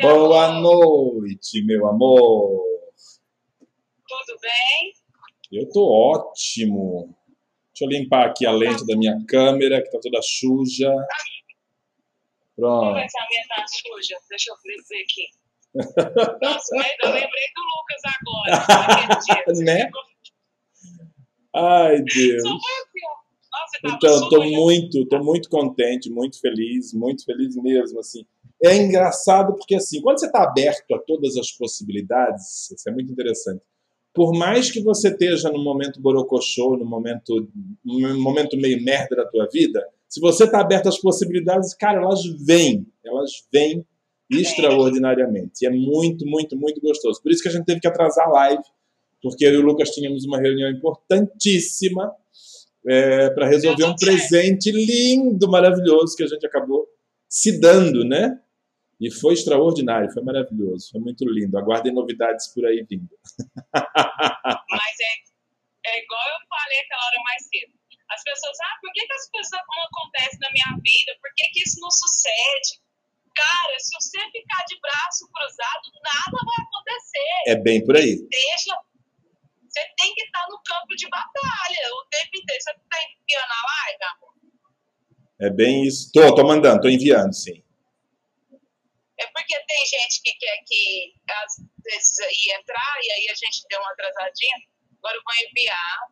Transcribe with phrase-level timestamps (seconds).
[0.00, 2.64] Boa noite, meu amor.
[4.08, 4.92] Tudo bem?
[5.52, 7.14] Eu tô ótimo.
[7.72, 10.90] Deixa eu limpar aqui a lente da minha câmera, que tá toda suja.
[10.90, 11.04] Como
[12.56, 12.98] Pronto.
[12.98, 14.16] é que a minha tá suja?
[14.28, 14.56] Deixa eu
[14.88, 15.26] ver aqui.
[16.42, 19.20] Nossa, mas eu lembrei do Lucas agora.
[19.20, 19.64] dia.
[19.64, 19.90] Né?
[21.54, 22.42] Ai, Deus.
[22.44, 22.58] Assim.
[23.52, 28.24] Nossa, Então, tô muito, tô muito contente, muito feliz, muito feliz mesmo, assim.
[28.62, 33.10] É engraçado porque, assim, quando você está aberto a todas as possibilidades, isso é muito
[33.10, 33.62] interessante.
[34.12, 37.48] Por mais que você esteja no momento borocochô, no momento,
[37.84, 42.24] num momento meio merda da tua vida, se você está aberto às possibilidades, cara, elas
[42.44, 43.86] vêm, elas vêm
[44.28, 45.62] extraordinariamente.
[45.62, 47.22] E é muito, muito, muito gostoso.
[47.22, 48.62] Por isso que a gente teve que atrasar a live,
[49.22, 52.12] porque eu e o Lucas tínhamos uma reunião importantíssima
[53.34, 56.86] para resolver um presente lindo, maravilhoso que a gente acabou
[57.28, 58.40] se dando, né?
[59.00, 61.56] E foi extraordinário, foi maravilhoso, foi muito lindo.
[61.56, 63.08] Aguardem novidades por aí vindo.
[63.72, 65.12] Mas é,
[65.88, 67.72] é igual eu falei aquela hora mais cedo.
[68.10, 71.16] As pessoas, ah, por que, que as coisas não acontecem na minha vida?
[71.22, 72.82] Por que, que isso não sucede?
[73.34, 77.32] Cara, se você ficar de braço cruzado, nada vai acontecer.
[77.46, 78.20] É bem por aí.
[78.28, 78.76] Deixa.
[79.64, 82.60] Você tem que estar no campo de batalha o tempo inteiro.
[82.60, 84.34] Você está enviando a live, amor?
[85.40, 86.10] É bem isso.
[86.12, 87.62] Tô, tô mandando, tô enviando, sim.
[89.20, 93.62] É porque tem gente que quer que às vezes ia entrar e aí a gente
[93.68, 94.56] deu uma atrasadinha.
[94.98, 96.08] Agora eu vou enviar.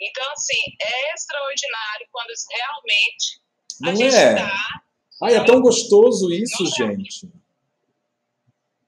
[0.00, 3.40] Então, assim, é extraordinário quando realmente
[3.82, 4.34] a Não gente é?
[4.34, 4.82] tá.
[5.22, 6.66] Ai, é tão gostoso isso, é.
[6.66, 7.26] gente.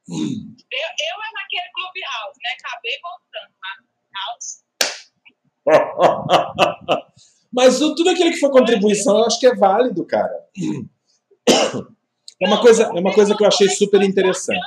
[0.09, 2.57] Eu, eu é naquele Clube House, né?
[2.59, 3.77] Acabei voltando na
[4.25, 4.65] House.
[7.53, 10.49] Mas tudo aquilo que for contribuição, eu acho que é válido, cara.
[12.43, 14.67] É uma coisa, é uma coisa que eu achei super interessante.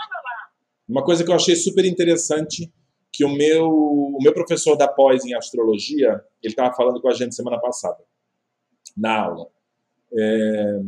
[0.88, 2.72] Uma coisa que eu achei super interessante
[3.12, 7.14] que o meu, o meu professor da pós em astrologia, ele estava falando com a
[7.14, 8.04] gente semana passada,
[8.98, 9.48] na aula.
[10.12, 10.82] É,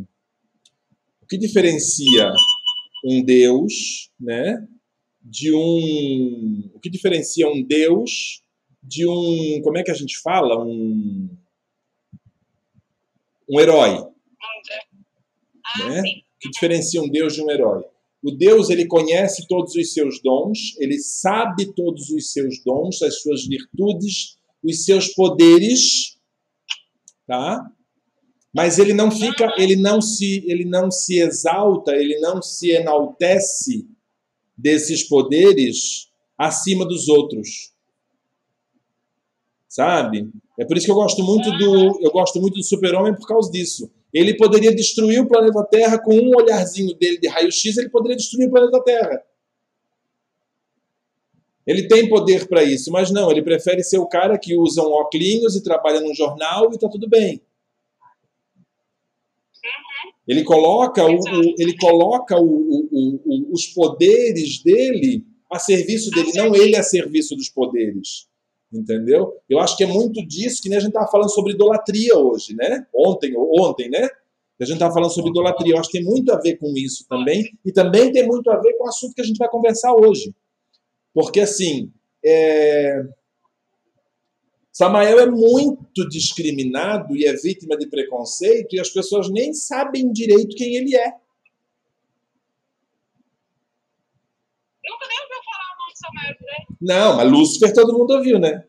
[1.20, 2.32] o que diferencia
[3.04, 4.66] um Deus, né,
[5.20, 6.70] de um...
[6.74, 8.42] O que diferencia um Deus
[8.82, 9.60] de um...
[9.62, 10.64] Como é que a gente fala?
[10.64, 11.36] Um...
[13.48, 13.90] Um herói
[15.76, 16.02] Ah, né?
[16.02, 16.31] sim.
[16.42, 17.84] Que diferencia um Deus de um herói.
[18.22, 23.22] O Deus ele conhece todos os seus dons, ele sabe todos os seus dons, as
[23.22, 26.18] suas virtudes, os seus poderes,
[27.26, 27.64] tá?
[28.52, 33.88] Mas ele não fica, ele não se, ele não se exalta, ele não se enaltece
[34.56, 37.72] desses poderes acima dos outros.
[39.68, 40.28] Sabe?
[40.58, 43.50] É por isso que eu gosto muito do, eu gosto muito do Super-Homem por causa
[43.50, 43.90] disso.
[44.12, 48.48] Ele poderia destruir o planeta Terra com um olharzinho dele de raio-x, ele poderia destruir
[48.48, 49.22] o planeta Terra.
[51.66, 54.90] Ele tem poder para isso, mas não, ele prefere ser o cara que usa um
[54.92, 57.40] óculos e trabalha num jornal e tá tudo bem.
[60.26, 66.54] Ele coloca, o, o- ele coloca o- o- os poderes dele a serviço dele, não
[66.54, 68.26] ele a serviço dos poderes.
[68.72, 69.36] Entendeu?
[69.48, 72.54] Eu acho que é muito disso que nem a gente estava falando sobre idolatria hoje,
[72.54, 72.86] né?
[72.94, 74.08] Ontem, ontem, né?
[74.60, 75.74] A gente estava falando sobre idolatria.
[75.74, 77.52] Eu acho que tem muito a ver com isso também.
[77.64, 80.34] E também tem muito a ver com o assunto que a gente vai conversar hoje.
[81.12, 81.92] Porque, assim,
[82.24, 83.04] é...
[84.72, 90.56] Samael é muito discriminado e é vítima de preconceito e as pessoas nem sabem direito
[90.56, 91.08] quem ele é.
[94.84, 95.42] Nunca nem ouviu
[96.80, 98.64] Não, mas Lúcifer todo mundo ouviu, né?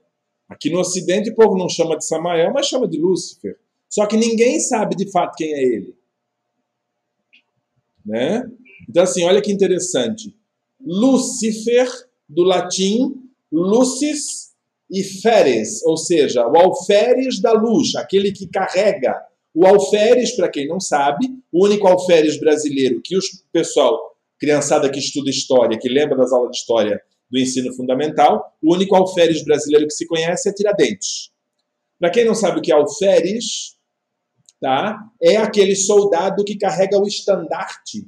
[0.50, 3.58] Aqui no Ocidente o povo não chama de Samael, mas chama de Lúcifer.
[3.90, 5.96] Só que ninguém sabe de fato quem é ele.
[8.06, 8.44] Né?
[8.90, 10.36] Então, assim, olha que interessante.
[10.82, 11.88] Lúcifer,
[12.28, 13.16] do latim,
[13.52, 14.54] lucis
[14.90, 19.16] e feres, ou seja, o alferes da luz, aquele que carrega.
[19.54, 23.22] O alferes, para quem não sabe, o único alferes brasileiro que o
[23.52, 24.00] pessoal,
[24.40, 27.02] criançada que estuda história, que lembra das aulas de história
[27.34, 31.32] do ensino fundamental, o único alferes brasileiro que se conhece é Tiradentes.
[32.00, 33.76] Para quem não sabe o que é alferes,
[34.62, 35.00] tá?
[35.20, 38.08] é aquele soldado que carrega o estandarte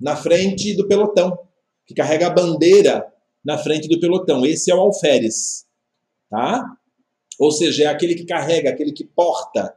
[0.00, 1.38] na frente do pelotão,
[1.86, 3.06] que carrega a bandeira
[3.44, 4.46] na frente do pelotão.
[4.46, 5.66] Esse é o alferes.
[6.30, 6.64] Tá?
[7.38, 9.76] Ou seja, é aquele que carrega, aquele que porta.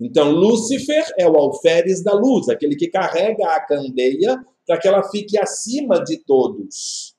[0.00, 5.08] Então, Lúcifer é o alferes da luz, aquele que carrega a candeia para que ela
[5.08, 7.15] fique acima de todos.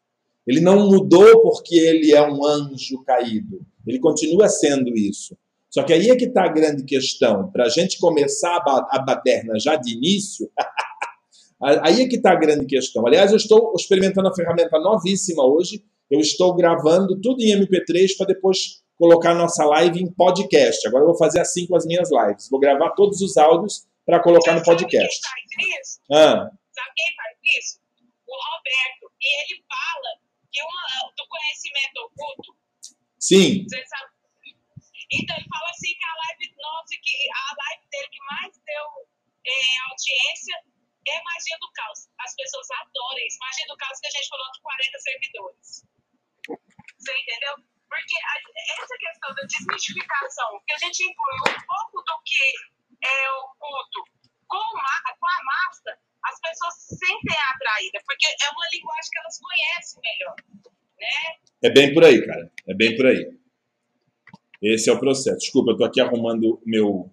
[0.48, 3.60] Ele não mudou porque ele é um anjo caído.
[3.86, 5.38] Ele continua sendo isso.
[5.70, 7.52] Só que aí é que está a grande questão.
[7.52, 10.50] Para a gente começar a baderna já de início,
[11.60, 13.06] Aí é que está a grande questão.
[13.08, 15.84] Aliás, eu estou experimentando a ferramenta novíssima hoje.
[16.10, 20.88] Eu estou gravando tudo em MP3 para depois colocar nossa live em podcast.
[20.88, 22.48] Agora eu vou fazer assim com as minhas lives.
[22.50, 25.20] Vou gravar todos os áudios para colocar no podcast.
[25.20, 26.00] Sabe quem faz isso?
[26.12, 27.80] Ah, Sabe quem faz isso?
[28.28, 29.12] O Roberto.
[29.20, 30.27] E ele fala
[30.58, 32.58] que uma, do conhecimento oculto,
[33.20, 34.10] sim, você sabe?
[35.14, 38.86] Então ele fala assim que a live nossa, que a live dele que mais deu
[39.46, 40.56] é, audiência
[41.08, 42.10] é magia do caos.
[42.20, 43.38] As pessoas adoram isso.
[43.40, 45.86] Magia do caos que a gente falou de 40 servidores.
[47.00, 47.56] Você entendeu?
[47.88, 53.32] Porque a- essa questão da desmistificação, que a gente inclui um pouco do que é
[53.32, 54.04] oculto
[54.48, 59.20] com, ma- com a massa, as pessoas se sentem atraídas, porque é uma linguagem que
[59.20, 60.36] elas conhecem melhor.
[60.98, 61.38] Né?
[61.64, 62.52] é bem por aí, cara.
[62.68, 63.38] É bem por aí.
[64.62, 65.38] Esse é o processo.
[65.38, 67.12] Desculpa, eu estou aqui arrumando o meu,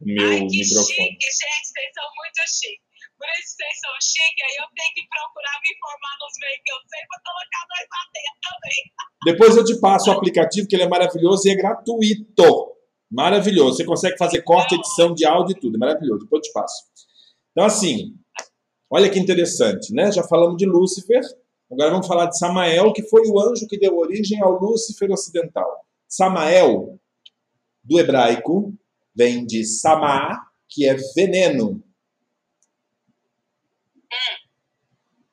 [0.00, 0.86] meu Ai, que microfone.
[0.86, 2.82] chique, gente, vocês são muito chique.
[3.16, 6.72] Por isso vocês são chique, aí eu tenho que procurar me informar nos meios que
[6.72, 8.82] eu sei para colocar nós lá dentro também.
[9.24, 12.72] Depois eu te passo o aplicativo, que ele é maravilhoso e é gratuito.
[13.10, 13.76] Maravilhoso.
[13.76, 15.76] Você consegue fazer corte, edição de áudio e tudo.
[15.76, 16.24] É maravilhoso.
[16.24, 16.91] Depois eu te passo.
[17.52, 18.14] Então, assim,
[18.90, 20.10] olha que interessante, né?
[20.10, 21.22] Já falamos de Lúcifer.
[21.70, 25.86] Agora vamos falar de Samael, que foi o anjo que deu origem ao Lúcifer ocidental.
[26.08, 26.98] Samael,
[27.84, 28.74] do hebraico,
[29.14, 31.82] vem de Samá, que é veneno.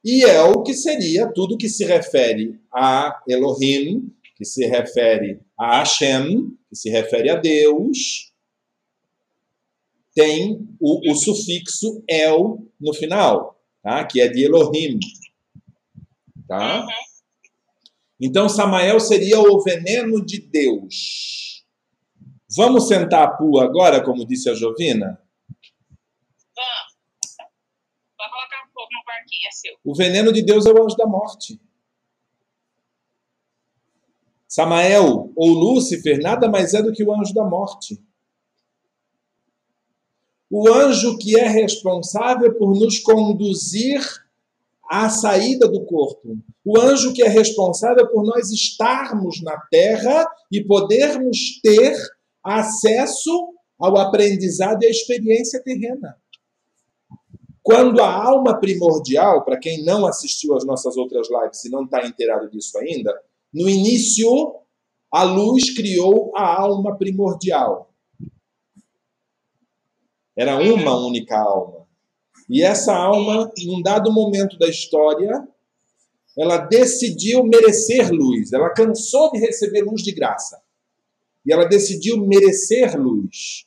[0.03, 5.79] E é o que seria tudo que se refere a Elohim, que se refere a
[5.79, 8.28] Hashem, que se refere a Deus,
[10.19, 14.03] tem o, o sufixo El no final, tá?
[14.03, 14.99] que é de Elohim.
[16.45, 16.81] Tá?
[16.81, 16.87] Uhum.
[18.19, 21.63] Então, Samael seria o veneno de Deus.
[22.53, 25.21] Vamos sentar a pua agora, como disse a Jovina?
[26.53, 27.35] Vamos.
[28.17, 29.73] Vai colocar um pouco no parquinho, é seu.
[29.85, 31.61] O veneno de Deus é o anjo da morte.
[34.49, 38.03] Samael ou Lúcifer nada mais é do que o anjo da morte.
[40.49, 44.01] O anjo que é responsável por nos conduzir
[44.89, 46.37] à saída do corpo.
[46.65, 51.95] O anjo que é responsável por nós estarmos na terra e podermos ter
[52.43, 56.17] acesso ao aprendizado e à experiência terrena.
[57.61, 62.05] Quando a alma primordial, para quem não assistiu às nossas outras lives e não está
[62.05, 63.13] inteirado disso ainda,
[63.53, 64.55] no início
[65.11, 67.88] a luz criou a alma primordial.
[70.39, 71.85] Era uma única alma.
[72.49, 75.45] E essa alma, em um dado momento da história,
[76.37, 78.53] ela decidiu merecer luz.
[78.53, 80.57] Ela cansou de receber luz de graça.
[81.45, 83.65] E ela decidiu merecer luz.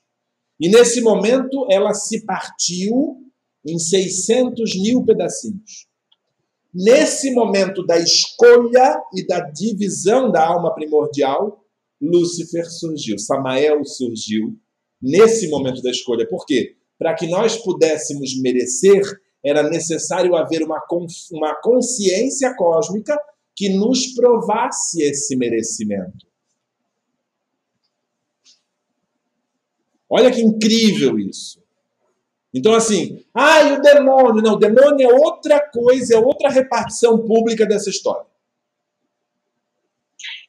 [0.58, 3.18] E nesse momento ela se partiu
[3.66, 5.86] em 600 mil pedacinhos.
[6.72, 11.62] Nesse momento da escolha e da divisão da alma primordial,
[12.00, 14.58] Lúcifer surgiu, Samael surgiu
[15.02, 16.28] nesse momento da escolha.
[16.28, 16.76] Por quê?
[16.98, 19.02] Para que nós pudéssemos merecer,
[19.44, 20.80] era necessário haver uma,
[21.32, 23.18] uma consciência cósmica
[23.56, 26.26] que nos provasse esse merecimento.
[30.08, 31.62] Olha que incrível isso.
[32.54, 34.42] Então, assim, ah, e o demônio?
[34.42, 38.26] Não, o demônio é outra coisa, é outra repartição pública dessa história.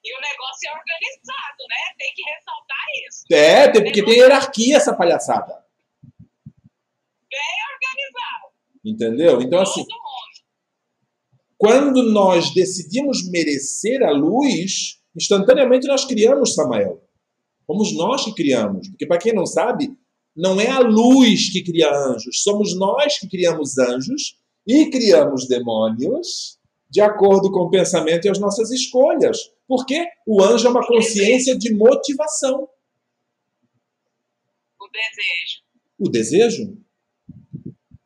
[0.04, 1.96] E o negócio é organizado, né?
[1.98, 2.53] Tem que ressaltar
[3.08, 3.26] isso.
[3.32, 5.54] É, porque tem hierarquia essa palhaçada.
[7.30, 7.40] Bem
[7.74, 8.54] organizado.
[8.84, 9.42] Entendeu?
[9.42, 9.86] Então, assim,
[11.58, 17.02] quando nós decidimos merecer a luz, instantaneamente nós criamos Samael.
[17.66, 18.90] Fomos nós que criamos.
[18.90, 19.90] Porque, para quem não sabe,
[20.36, 26.58] não é a luz que cria anjos, somos nós que criamos anjos e criamos demônios
[26.90, 29.38] de acordo com o pensamento e as nossas escolhas.
[29.68, 32.68] Porque o anjo é uma consciência de motivação.
[34.94, 35.62] Desejo.
[35.98, 36.78] O desejo.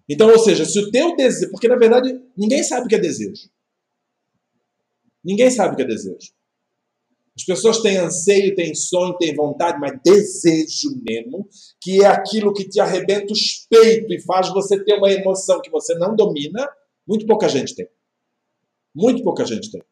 [0.10, 1.52] Então, ou seja, se o teu desejo.
[1.52, 3.50] Porque, na verdade, ninguém sabe o que é desejo.
[5.24, 6.32] Ninguém sabe o que é desejo.
[7.36, 11.48] As pessoas têm anseio, têm sonho, têm vontade, mas desejo mesmo,
[11.80, 15.70] que é aquilo que te arrebenta os peitos e faz você ter uma emoção que
[15.70, 16.68] você não domina,
[17.08, 17.88] muito pouca gente tem.
[18.96, 19.84] Muito pouca gente tem.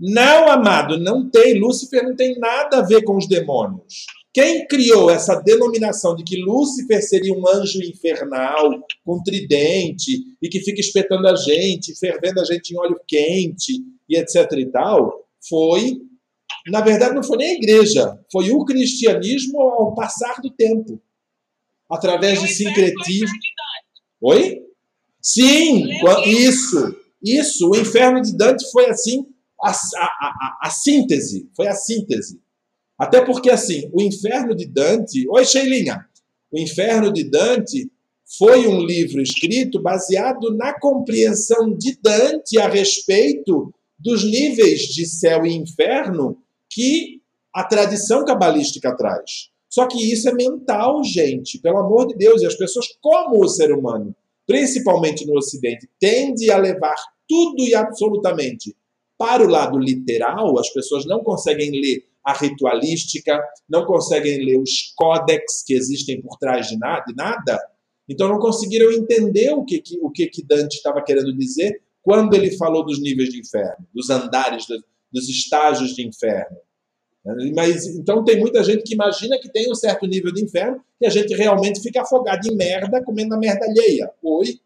[0.00, 1.58] Não, amado, não tem.
[1.58, 4.06] Lúcifer não tem nada a ver com os demônios.
[4.32, 8.70] Quem criou essa denominação de que Lúcifer seria um anjo infernal,
[9.04, 14.16] com tridente, e que fica espetando a gente, fervendo a gente em óleo quente, e
[14.16, 15.98] etc e tal, foi,
[16.68, 21.00] na verdade, não foi nem a igreja, foi o cristianismo ao passar do tempo.
[21.90, 23.28] Através o de inferno sincretismo.
[24.20, 24.62] foi Oi?
[25.22, 25.86] Sim,
[26.26, 27.70] isso, isso.
[27.70, 29.26] O inferno de Dante foi assim,
[29.62, 32.40] a, a, a, a síntese, foi a síntese.
[32.98, 35.24] Até porque, assim, o inferno de Dante.
[35.30, 36.04] Oi, Sheilinha!
[36.50, 37.88] O inferno de Dante
[38.36, 45.46] foi um livro escrito baseado na compreensão de Dante a respeito dos níveis de céu
[45.46, 46.38] e inferno
[46.70, 47.22] que
[47.54, 49.50] a tradição cabalística traz.
[49.70, 52.42] Só que isso é mental, gente, pelo amor de Deus.
[52.42, 54.14] E as pessoas, como o ser humano,
[54.46, 56.96] principalmente no Ocidente, tende a levar
[57.28, 58.74] tudo e absolutamente
[59.16, 64.92] para o lado literal, as pessoas não conseguem ler a ritualística, não conseguem ler os
[64.96, 67.58] códex que existem por trás de nada, de nada
[68.08, 72.34] então não conseguiram entender o que, que o que, que Dante estava querendo dizer quando
[72.34, 74.66] ele falou dos níveis de inferno, dos andares,
[75.12, 76.56] dos estágios de inferno.
[77.54, 81.06] Mas então tem muita gente que imagina que tem um certo nível de inferno e
[81.06, 84.10] a gente realmente fica afogado em merda, comendo a merda alheia.
[84.22, 84.58] Oi?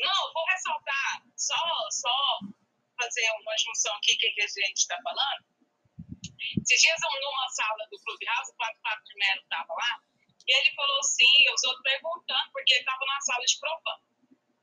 [0.00, 1.54] Não, vou ressaltar, só,
[1.90, 2.08] só
[3.00, 5.44] fazer uma junção aqui que a gente está falando.
[6.60, 9.92] Esses dias, numa sala do Clube House, o Pato Pato de Melo estava lá,
[10.46, 14.04] e ele falou assim, os outros perguntando, porque ele estava na sala de provando.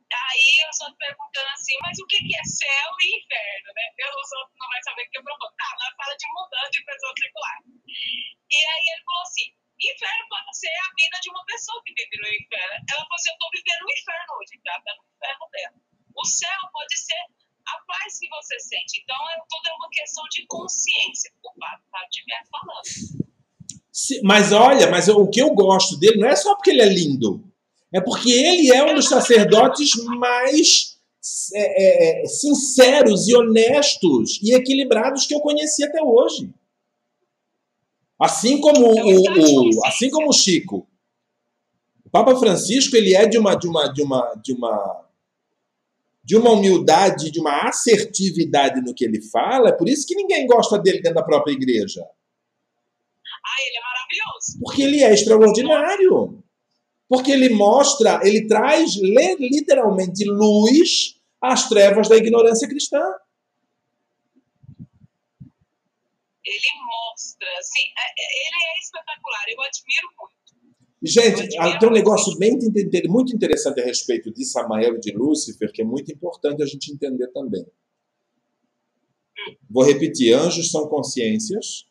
[0.07, 3.85] Aí os outros perguntando assim, mas o que, que é céu e inferno, né?
[4.07, 5.55] Os outros não vão saber o que é provando.
[5.57, 7.59] Tá, na sala de mudança de pessoa tripular.
[7.87, 9.47] E aí ele falou assim,
[9.79, 12.85] inferno pode ser a vida de uma pessoa que vive no inferno.
[12.89, 14.75] Ela falou assim, eu estou vivendo o inferno hoje, tá?
[14.81, 15.77] Tá no inferno dela.
[16.15, 17.23] O céu pode ser
[17.67, 19.01] a paz que você sente.
[19.03, 21.31] Então, é, tudo é uma questão de consciência.
[21.43, 23.27] O Pato tá estiver falando.
[24.23, 27.43] Mas olha, mas o que eu gosto dele não é só porque ele é lindo,
[27.91, 30.97] é porque ele é um dos sacerdotes mais
[31.53, 36.53] é, é, é, sinceros e honestos e equilibrados que eu conheci até hoje.
[38.19, 40.87] Assim como o, o, assim como o Chico.
[42.05, 45.06] O Papa Francisco ele é de uma de uma de uma de uma
[46.27, 50.45] de uma humildade, de uma assertividade no que ele fala, é por isso que ninguém
[50.45, 52.01] gosta dele dentro da própria igreja.
[52.03, 54.59] Ah, ele é maravilhoso.
[54.59, 56.43] Porque ele é extraordinário.
[57.07, 58.95] Porque ele mostra, ele traz
[59.39, 63.01] literalmente luz às trevas da ignorância cristã.
[66.43, 70.36] Ele mostra, assim, é, é, ele é espetacular, eu admiro muito.
[71.01, 71.47] Gente,
[71.79, 72.57] tem um negócio bem,
[73.07, 76.91] muito interessante a respeito de Samael e de Lúcifer, que é muito importante a gente
[76.91, 77.65] entender também.
[79.69, 81.85] Vou repetir: anjos são consciências,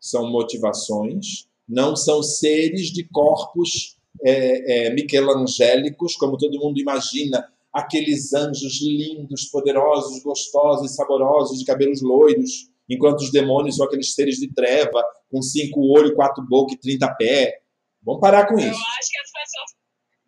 [0.00, 8.32] são motivações, não são seres de corpos é, é, michelangélicos, como todo mundo imagina, aqueles
[8.32, 14.52] anjos lindos, poderosos, gostosos saborosos, de cabelos loiros, enquanto os demônios são aqueles seres de
[14.54, 17.63] treva, com cinco olhos, quatro bocas e trinta pés.
[18.04, 18.66] Vamos parar com isso.
[18.66, 19.70] Eu acho que as pessoas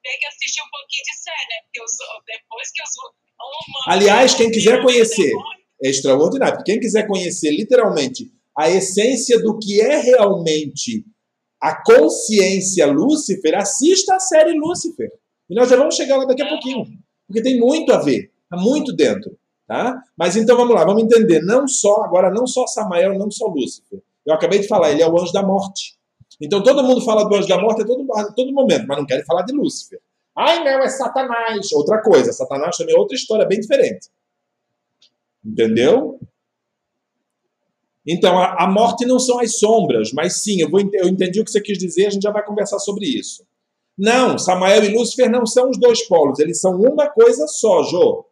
[0.03, 1.57] têm que assistir um pouquinho de série, né?
[1.65, 1.87] Porque eu
[2.27, 3.11] depois que eu sou.
[3.89, 5.33] Aliás, quem quiser conhecer,
[5.83, 6.65] é extraordinário.
[6.65, 11.05] Quem quiser conhecer literalmente a essência do que é realmente
[11.61, 15.11] a consciência Lúcifer, assista a série Lúcifer.
[15.49, 16.85] E nós já vamos chegar lá daqui a pouquinho.
[17.27, 19.37] Porque tem muito a ver, está muito dentro.
[19.67, 20.01] Tá?
[20.17, 21.41] Mas então vamos lá, vamos entender.
[21.43, 24.01] Não só, agora, não só Samael, não só Lúcifer.
[24.25, 25.96] Eu acabei de falar, ele é o anjo da morte.
[26.41, 29.07] Então todo mundo fala do anjo da morte a todo, a todo momento, mas não
[29.07, 30.01] querem falar de Lúcifer.
[30.37, 31.73] Ai, não, é Satanás.
[31.73, 34.11] Outra coisa, Satanás também é outra história bem diferente.
[35.45, 36.21] Entendeu?
[38.07, 41.45] Então, a, a, morte não são as sombras, mas sim, eu, vou, eu entendi o
[41.45, 43.45] que você quis dizer, a gente já vai conversar sobre isso.
[43.99, 48.27] Não, Samael e Lúcifer não são os dois polos, eles são uma coisa só, Jô.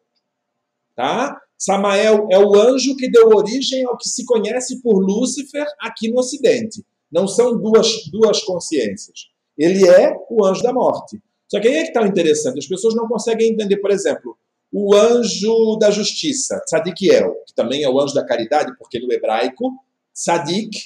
[0.95, 1.41] Tá?
[1.59, 6.21] Samael é o anjo que deu origem ao que se conhece por Lúcifer aqui no
[6.21, 6.85] Ocidente.
[7.11, 9.29] Não são duas, duas consciências.
[9.57, 11.21] Ele é o anjo da morte.
[11.49, 12.59] Só que aí é que está o interessante.
[12.59, 14.37] As pessoas não conseguem entender, por exemplo,
[14.73, 19.73] o anjo da justiça, Tzadikiel, que também é o anjo da caridade, porque no hebraico,
[20.13, 20.77] Tzadik,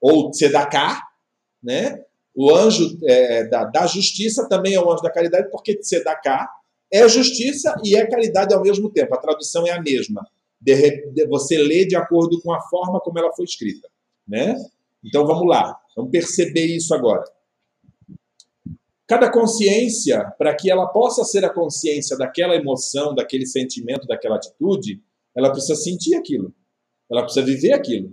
[0.00, 1.00] ou Tzedaká,
[1.62, 2.02] né?
[2.34, 6.48] o anjo é, da, da, justiça também é o anjo da caridade, porque Tzedaká
[6.92, 9.14] é justiça e é caridade ao mesmo tempo.
[9.14, 10.26] A tradução é a mesma.
[10.60, 13.88] De, de, você lê de acordo com a forma como ela foi escrita.
[14.26, 14.56] Né?
[15.04, 17.24] Então vamos lá, vamos perceber isso agora.
[19.06, 25.02] Cada consciência, para que ela possa ser a consciência daquela emoção, daquele sentimento, daquela atitude,
[25.36, 26.54] ela precisa sentir aquilo.
[27.10, 28.12] Ela precisa viver aquilo.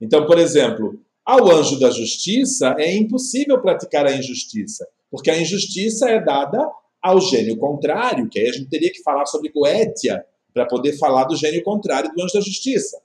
[0.00, 6.08] Então, por exemplo, ao anjo da justiça é impossível praticar a injustiça, porque a injustiça
[6.08, 6.58] é dada
[7.00, 11.24] ao gênio contrário, que aí a gente teria que falar sobre Goetia para poder falar
[11.24, 13.00] do gênio contrário do anjo da justiça.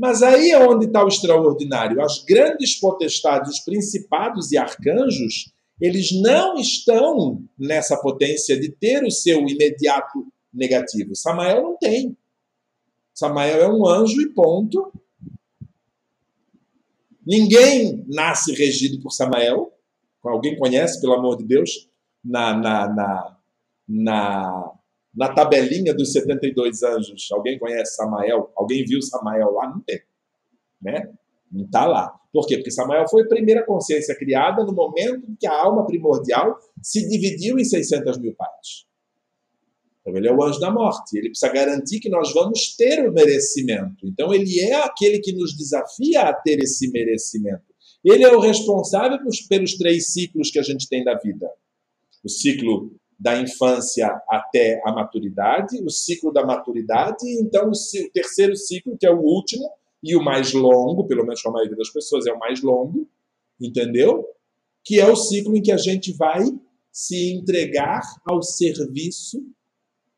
[0.00, 2.00] Mas aí é onde está o extraordinário.
[2.00, 9.10] As grandes potestades, os principados e arcanjos, eles não estão nessa potência de ter o
[9.10, 11.14] seu imediato negativo.
[11.14, 12.16] Samael não tem.
[13.12, 14.90] Samael é um anjo e ponto.
[17.26, 19.70] Ninguém nasce regido por Samael.
[20.24, 21.90] Alguém conhece, pelo amor de Deus,
[22.24, 23.36] na, na, na,
[23.86, 24.72] na,
[25.14, 27.28] na tabelinha dos 72 anjos?
[27.32, 28.50] Alguém conhece Samael?
[28.56, 29.68] Alguém viu Samael lá?
[29.68, 30.00] Não tem.
[30.80, 31.10] Né?
[31.50, 32.14] Não está lá.
[32.32, 32.56] Por quê?
[32.56, 37.08] Porque Samael foi a primeira consciência criada no momento em que a alma primordial se
[37.08, 38.86] dividiu em 600 mil partes.
[40.00, 41.18] Então, ele é o anjo da morte.
[41.18, 44.06] Ele precisa garantir que nós vamos ter o merecimento.
[44.06, 47.64] Então, ele é aquele que nos desafia a ter esse merecimento.
[48.04, 51.50] Ele é o responsável pelos três ciclos que a gente tem da vida:
[52.24, 58.56] o ciclo da infância até a maturidade, o ciclo da maturidade, e então o terceiro
[58.56, 59.70] ciclo, que é o último,
[60.02, 63.06] e o mais longo, pelo menos para a maioria das pessoas, é o mais longo,
[63.60, 64.26] entendeu?
[64.82, 66.42] Que é o ciclo em que a gente vai
[66.90, 69.44] se entregar ao serviço,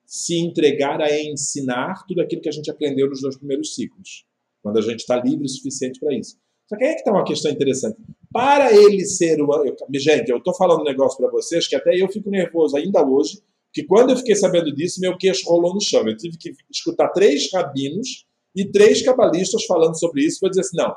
[0.06, 4.24] se entregar a ensinar tudo aquilo que a gente aprendeu nos dois primeiros ciclos,
[4.62, 6.38] quando a gente está livre o suficiente para isso.
[6.66, 7.96] Só que aí é que está uma questão interessante.
[8.32, 9.64] Para ele ser o.
[9.64, 13.06] Eu, gente, eu estou falando um negócio para vocês que até eu fico nervoso ainda
[13.06, 13.42] hoje,
[13.72, 16.06] que quando eu fiquei sabendo disso, meu queixo rolou no chão.
[16.06, 20.76] Eu tive que escutar três rabinos e três cabalistas falando sobre isso, para dizer assim,
[20.76, 20.94] não,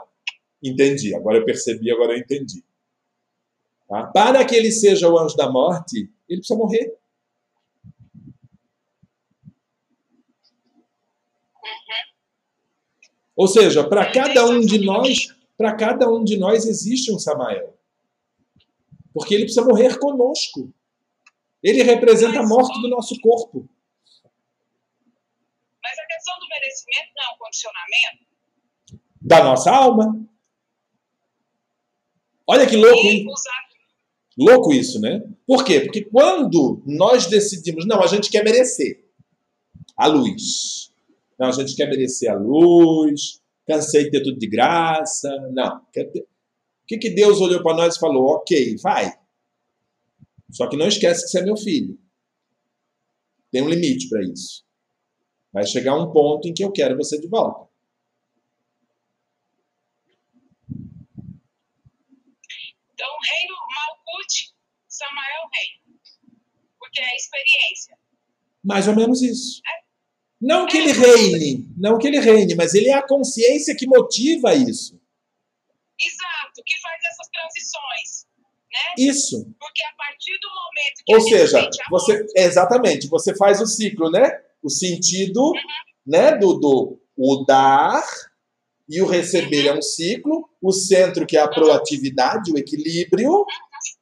[0.61, 2.63] entendi, agora eu percebi, agora eu entendi.
[3.87, 4.03] Tá?
[4.07, 6.97] Para que ele seja o anjo da morte, ele precisa morrer.
[13.35, 17.77] Ou seja, para cada um de nós, para cada um de nós existe um Samael.
[19.13, 20.73] Porque ele precisa morrer conosco.
[21.63, 23.69] Ele representa a morte do nosso corpo
[26.25, 28.25] questão do merecimento não é um condicionamento?
[29.21, 30.27] Da nossa alma.
[32.47, 33.25] Olha que louco, hein?
[34.37, 35.21] Louco isso, né?
[35.47, 35.81] Por quê?
[35.81, 39.05] Porque quando nós decidimos, não, a gente quer merecer
[39.95, 40.93] a luz.
[41.39, 45.29] Não, a gente quer merecer a luz, cansei de ter tudo de graça.
[45.51, 45.77] Não.
[45.77, 48.35] O que, que Deus olhou para nós e falou?
[48.35, 49.11] Ok, vai.
[50.51, 51.99] Só que não esquece que você é meu filho.
[53.51, 54.63] Tem um limite para isso.
[55.51, 57.69] Vai chegar um ponto em que eu quero você de volta.
[62.93, 64.53] Então, o reino Malkut,
[64.87, 65.97] Samael rei.
[66.77, 67.97] Porque é a experiência.
[68.63, 69.61] Mais ou menos isso.
[69.65, 69.84] É.
[70.41, 74.53] Não que ele reine, não que ele reine, mas ele é a consciência que motiva
[74.53, 74.99] isso.
[75.99, 78.25] Exato, que faz essas transições.
[78.71, 79.09] Né?
[79.09, 79.55] Isso.
[79.57, 84.11] Porque a partir do momento que Ou seja, você morte, exatamente, você faz o ciclo,
[84.11, 84.41] né?
[84.65, 85.51] o sentido
[86.05, 88.03] né, do, do o dar
[88.89, 93.45] e o receber é um ciclo, o centro que é a proatividade, o equilíbrio,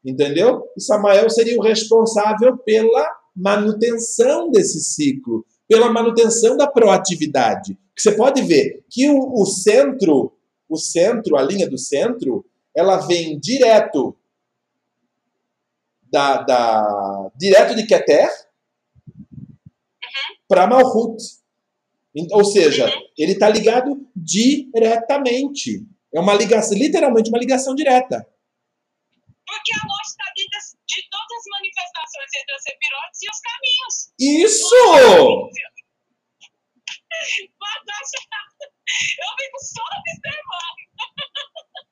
[0.03, 0.63] entendeu?
[0.75, 7.75] E Samael seria o responsável pela manutenção desse ciclo, pela manutenção da proatividade.
[7.97, 10.31] Você pode ver que o, o centro,
[10.69, 14.15] o centro, a linha do centro, ela vem direto
[16.03, 18.29] da, da direto de Keter,
[20.47, 21.17] para Malhut.
[22.33, 25.87] Ou seja, ele está ligado diretamente.
[26.13, 28.27] É uma ligação, literalmente uma ligação direta.
[29.43, 31.43] Porque a luz está dentro de todas
[31.95, 33.95] as manifestações entre as sepirotes e os caminhos.
[34.19, 34.75] Isso!
[39.19, 40.81] Eu fico só observando.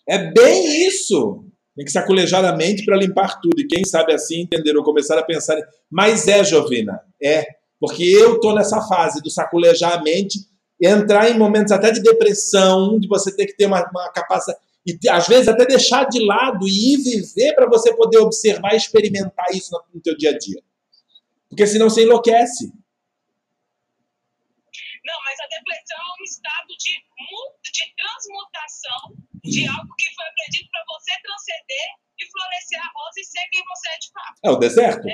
[0.10, 1.46] É bem isso.
[1.76, 3.60] Tem que saculejar a mente para limpar tudo.
[3.60, 5.58] E quem sabe assim entender ou começar a pensar.
[5.90, 7.46] Mas é, Jovina, é.
[7.80, 10.40] Porque eu estou nessa fase do saculejar a mente,
[10.82, 14.98] entrar em momentos até de depressão, de você ter que ter uma, uma capacidade, e
[15.10, 19.46] às vezes até deixar de lado e ir viver para você poder observar e experimentar
[19.52, 20.62] isso no, teu dia a dia.
[21.48, 22.68] Porque senão você enlouquece.
[25.04, 26.94] Não, mas a depressão é um estado de,
[27.72, 31.88] de transmutação de algo que foi aprendido para você transcender
[32.20, 34.40] e florescer a rosa e ser quem você é de fato.
[34.44, 35.06] É o deserto.
[35.06, 35.14] Né?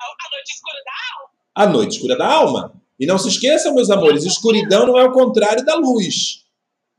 [0.00, 1.30] A noite escura da alma.
[1.54, 2.82] A noite escura da alma.
[3.00, 6.43] E não se esqueçam, meus amores, escuridão não é o contrário da luz.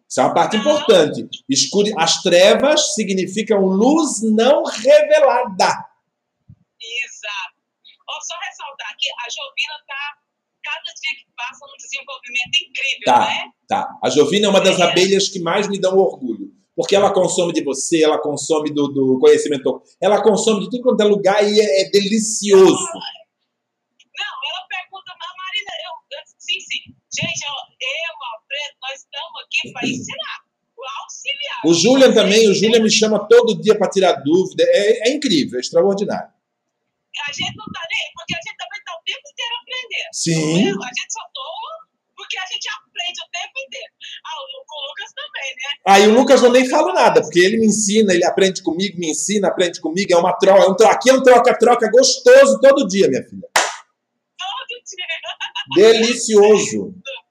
[0.09, 1.27] Isso é uma parte importante.
[1.49, 1.93] Escuri...
[1.97, 5.67] As trevas significam luz não revelada.
[6.79, 7.55] Exato.
[8.07, 10.17] Oh, só ressaltar que a Jovina está,
[10.63, 13.51] cada dia que passa, um desenvolvimento incrível, tá, né?
[13.67, 13.99] Tá.
[14.03, 14.83] A Jovina é uma das é.
[14.83, 19.17] abelhas que mais me dão orgulho porque ela consome de você, ela consome do, do
[19.19, 22.83] conhecimento, ela consome de tudo quanto é lugar e é, é delicioso.
[22.83, 25.95] Não, ela pergunta, Marina, eu,
[26.37, 27.54] sim, sim, gente, eu, eu
[28.85, 30.37] nós estamos aqui para ensinar,
[30.75, 31.61] para auxiliar.
[31.65, 34.63] O Julian também, o Julian me chama todo dia para tirar dúvida.
[34.67, 36.29] É, é incrível, é extraordinário.
[37.27, 40.11] A gente não está nem, porque a gente também está o tempo inteiro aprendendo.
[40.13, 40.83] Sim.
[40.83, 43.93] A gente só toa porque a gente aprende o tempo inteiro.
[44.25, 45.69] Ah, o, o Lucas também, né?
[45.85, 48.97] Aí ah, o Lucas eu nem falo nada, porque ele me ensina, ele aprende comigo,
[48.97, 52.59] me ensina, aprende comigo, é uma troca, é um troca, aqui é um troca-troca gostoso
[52.61, 53.47] todo dia, minha filha.
[53.53, 55.91] Todo dia.
[55.91, 56.95] Delicioso.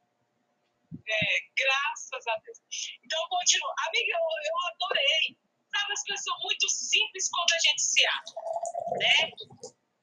[1.14, 1.24] É,
[1.55, 2.59] graças a Deus.
[3.05, 3.72] Então, continua.
[3.87, 5.38] Amiga, eu, eu adorei.
[5.70, 8.35] Sabe, as pessoas muito simples quando a gente se abre,
[8.98, 9.31] né?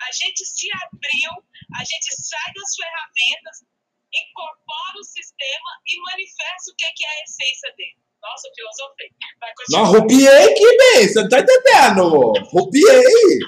[0.01, 1.31] A gente se abriu,
[1.79, 3.63] a gente sai das ferramentas,
[4.11, 7.95] incorpora o sistema e manifesta o que é a essência dele.
[8.21, 9.09] Nossa, filosofei.
[9.39, 9.83] Vai continuar.
[9.83, 12.33] Não, rupiei que bem, você não tá entendendo.
[12.51, 13.39] Rupiei.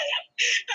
[0.66, 0.74] tá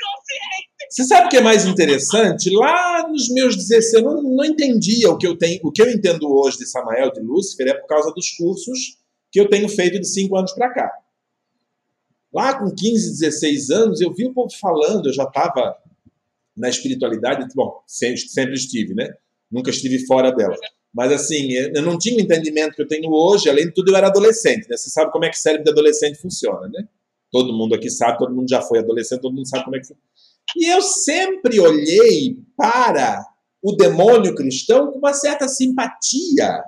[0.00, 0.72] consciências.
[0.90, 2.50] Você sabe o que é mais interessante?
[2.50, 6.30] Lá nos meus 16, eu não, entendia o que eu tenho, o que eu entendo
[6.30, 8.98] hoje de Samael, de Lúcifer, é por causa dos cursos
[9.30, 10.90] que eu tenho feito de 5 anos para cá.
[12.32, 15.76] Lá com 15, 16 anos, eu vi o povo falando, eu já estava
[16.56, 19.14] na espiritualidade, bom, sempre estive, né?
[19.50, 20.56] Nunca estive fora dela.
[20.92, 23.96] Mas assim, eu não tinha o entendimento que eu tenho hoje, além de tudo eu
[23.96, 24.76] era adolescente, né?
[24.76, 26.86] Você sabe como é que o cérebro de adolescente funciona, né?
[27.32, 29.86] Todo mundo aqui sabe, todo mundo já foi adolescente, todo mundo sabe como é que
[29.86, 30.02] funciona.
[30.56, 33.24] E eu sempre olhei para
[33.62, 36.62] o demônio cristão com uma certa simpatia.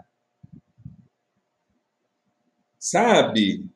[2.78, 3.66] Sabe?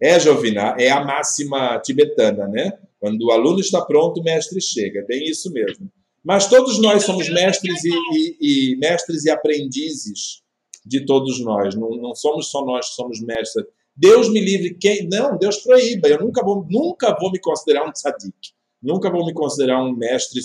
[0.00, 2.78] É, Jovina, é a máxima tibetana, né?
[2.98, 5.04] Quando o aluno está pronto, o mestre chega.
[5.06, 5.90] Bem isso mesmo.
[6.24, 10.42] Mas todos nós somos mestres e, e, e mestres e aprendizes
[10.84, 11.74] de todos nós.
[11.74, 13.66] Não, não, somos só nós que somos mestres.
[13.98, 16.06] Deus me livre quem não, Deus proíba.
[16.06, 18.52] Eu nunca vou, nunca vou me considerar um tzadik.
[18.80, 20.40] Nunca vou me considerar um mestre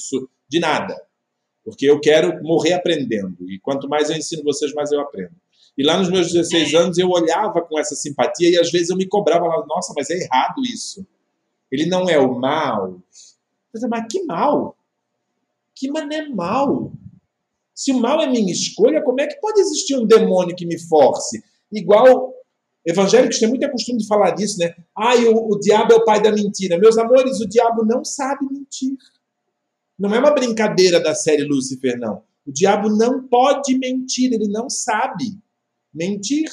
[0.50, 1.00] de nada.
[1.64, 3.38] Porque eu quero morrer aprendendo.
[3.48, 5.36] E quanto mais eu ensino vocês, mais eu aprendo.
[5.78, 8.98] E lá nos meus 16 anos eu olhava com essa simpatia e às vezes eu
[8.98, 11.06] me cobrava lá, nossa, mas é errado isso.
[11.72, 13.00] Ele não é o mal.
[13.72, 14.76] Mas que mal?
[15.76, 16.92] Que mané mal?
[17.74, 20.80] Se o mal é minha escolha, como é que pode existir um demônio que me
[20.80, 21.44] force?
[21.72, 22.33] Igual
[22.86, 24.76] evangélicos têm muito costume de falar disso, né?
[24.98, 26.78] Ai, o, o diabo é o pai da mentira.
[26.78, 28.96] Meus amores, o diabo não sabe mentir.
[29.98, 32.24] Não é uma brincadeira da série Lúcifer, não.
[32.46, 35.38] O diabo não pode mentir, ele não sabe
[35.94, 36.50] mentir.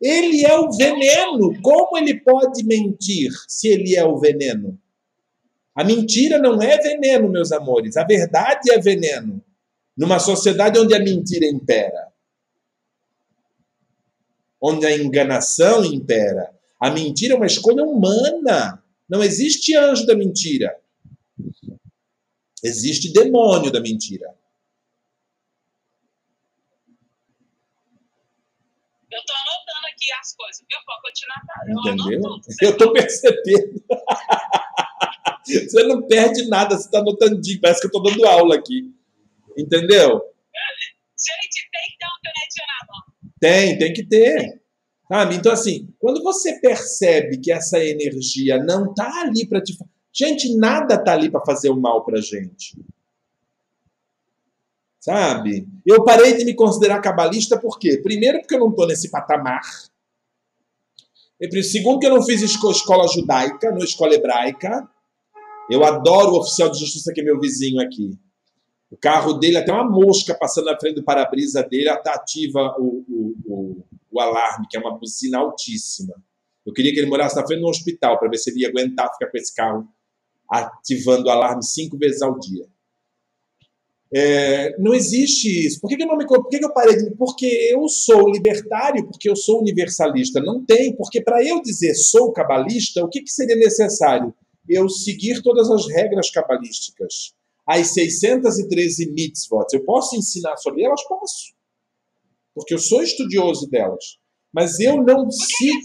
[0.00, 1.60] Ele é o veneno.
[1.62, 4.78] Como ele pode mentir se ele é o veneno?
[5.74, 7.96] A mentira não é veneno, meus amores.
[7.96, 9.42] A verdade é veneno.
[9.96, 12.03] Numa sociedade onde a mentira impera,
[14.64, 16.50] onde a enganação impera.
[16.80, 18.82] A mentira é uma escolha humana.
[19.06, 20.74] Não existe anjo da mentira.
[22.62, 24.34] Existe demônio da mentira.
[29.12, 30.78] Eu tô anotando aqui as coisas, viu?
[30.86, 31.42] Pode continuar.
[31.68, 32.40] Eu Entendeu?
[32.62, 33.84] Eu tô percebendo.
[35.44, 38.90] você não perde nada, você tá anotando, parece que eu tô dando aula aqui.
[39.58, 40.22] Entendeu?
[41.16, 43.13] Gente, tem que ter um canetinho na mão.
[43.44, 44.62] Tem, tem que ter.
[45.06, 45.34] Sabe?
[45.34, 49.76] Então, assim, quando você percebe que essa energia não tá ali para te.
[50.10, 52.74] Gente, nada tá ali para fazer o mal pra gente.
[54.98, 55.68] Sabe?
[55.84, 58.00] Eu parei de me considerar cabalista por quê?
[58.02, 59.60] Primeiro, porque eu não estou nesse patamar.
[61.62, 64.88] Segundo, que eu não fiz escola judaica, não escola hebraica.
[65.70, 68.18] Eu adoro o oficial de justiça que é meu vizinho aqui.
[68.94, 73.34] O carro dele, até uma mosca passando na frente do para-brisa dele, ativa o, o,
[73.44, 76.14] o, o, alarme, que é uma buzina altíssima.
[76.64, 79.12] Eu queria que ele morasse na frente do hospital para ver se ele ia aguentar
[79.12, 79.88] ficar com esse carro
[80.48, 82.64] ativando o alarme cinco vezes ao dia.
[84.14, 85.80] É, não existe isso.
[85.80, 88.30] Por que, que eu não me por que, que eu parei de Porque eu sou
[88.30, 90.40] libertário, porque eu sou universalista.
[90.40, 94.32] Não tem, porque para eu dizer sou cabalista, o que, que seria necessário?
[94.68, 97.34] Eu seguir todas as regras cabalísticas.
[97.66, 101.02] As 613 mitzvot, eu posso ensinar sobre elas?
[101.06, 101.54] Posso.
[102.54, 104.18] Porque eu sou estudioso delas.
[104.52, 105.80] Mas eu não sigo.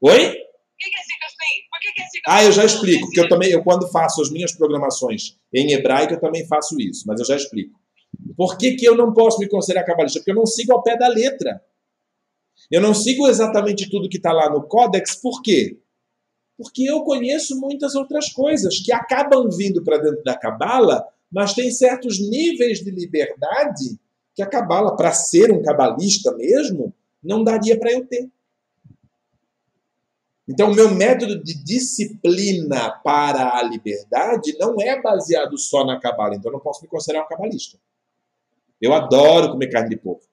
[0.00, 0.36] Oi?
[2.26, 6.14] Ah, eu já explico, porque eu também, eu quando faço as minhas programações em hebraico,
[6.14, 7.78] eu também faço isso, mas eu já explico.
[8.36, 10.18] Por que, que eu não posso me considerar cabalista?
[10.18, 11.62] Porque eu não sigo ao pé da letra.
[12.70, 15.78] Eu não sigo exatamente tudo que está lá no códex, por quê?
[16.56, 21.70] Porque eu conheço muitas outras coisas que acabam vindo para dentro da cabala, mas tem
[21.70, 23.98] certos níveis de liberdade
[24.34, 28.28] que a cabala, para ser um cabalista mesmo, não daria para eu ter.
[30.46, 36.34] Então, o meu método de disciplina para a liberdade não é baseado só na cabala.
[36.34, 37.78] Então, eu não posso me considerar um cabalista.
[38.80, 40.26] Eu adoro comer carne de porco.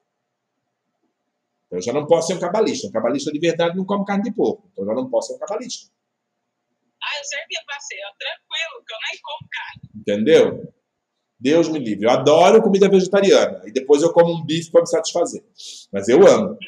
[1.67, 2.87] Então, eu já não posso ser um cabalista.
[2.87, 4.67] Um cabalista de verdade não come carne de porco.
[4.71, 5.89] Então, eu já não posso ser um cabalista.
[7.11, 9.81] Ah, eu sempre passei, tranquilo, que eu nem como carne.
[9.95, 10.73] Entendeu?
[11.39, 12.05] Deus me livre.
[12.05, 13.61] Eu adoro comida vegetariana.
[13.65, 15.43] E depois eu como um bife para me satisfazer.
[15.91, 16.57] Mas eu amo.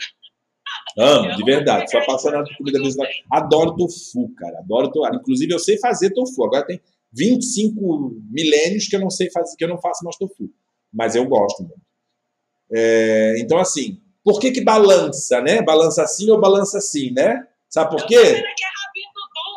[0.97, 1.89] Amo, de verdade.
[1.89, 3.15] Sou apaixonado por comida vegetariana.
[3.31, 4.59] Adoro tofu, cara.
[4.59, 5.15] Adoro tofu.
[5.15, 6.43] Inclusive, eu sei fazer tofu.
[6.43, 6.79] Agora tem
[7.11, 10.51] 25 milênios que eu não sei fazer, que eu não faço mais tofu.
[10.91, 11.81] Mas eu gosto muito.
[12.71, 15.61] É, então, assim, por que que balança, né?
[15.61, 17.47] Balança assim ou balança assim, né?
[17.69, 18.43] Sabe por quê?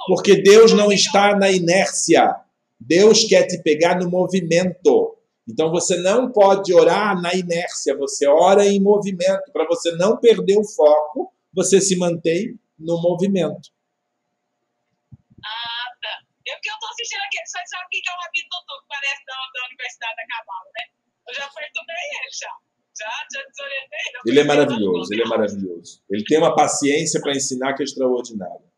[0.06, 2.34] É Porque Deus não está na inércia.
[2.78, 5.16] Deus quer te pegar no movimento.
[5.48, 9.52] Então você não pode orar na inércia, você ora em movimento.
[9.52, 13.70] Para você não perder o foco, você se mantém no movimento.
[15.44, 16.18] Ah, tá.
[16.44, 19.24] Eu que eu tô assistindo aqui, você sabe que é o Rabino Dudu, que parece
[19.24, 20.84] da, da Universidade da Cabala, né?
[21.28, 22.52] Eu já perturbei ele já.
[22.98, 24.06] Já, já desorientei.
[24.26, 26.02] Ele é maravilhoso, ele é maravilhoso.
[26.10, 28.75] Ele tem uma paciência para ensinar que é extraordinária.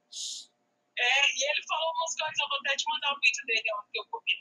[0.99, 3.79] É, e ele falou umas coisas, eu vou até te mandar o vídeo dele, ó,
[3.87, 4.35] que eu comi.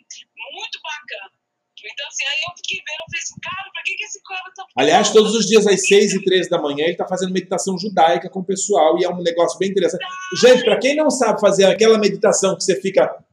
[0.58, 1.38] Muito bacana.
[1.78, 4.52] Então, assim, aí eu fiquei vendo, eu falei assim, cara, pra que, que esse cara
[4.56, 7.78] tá Aliás, todos os dias às 6 e 13 da manhã ele está fazendo meditação
[7.78, 10.04] judaica com o pessoal e é um negócio bem interessante.
[10.42, 13.24] Gente, para quem não sabe fazer aquela meditação que você fica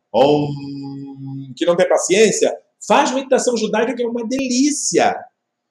[1.57, 2.55] que não tem paciência,
[2.87, 5.17] faz meditação judaica que é uma delícia.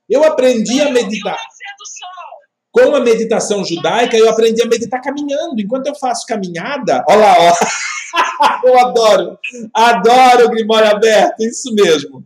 [0.10, 1.38] Eu aprendi a meditar.
[1.38, 1.38] E
[2.74, 5.62] Com a meditação judaica, eu aprendi a meditar caminhando.
[5.62, 7.54] Enquanto eu faço caminhada, olha lá, ó.
[8.66, 9.40] Eu adoro.
[9.74, 12.26] Adoro o Grimório aberto, isso mesmo.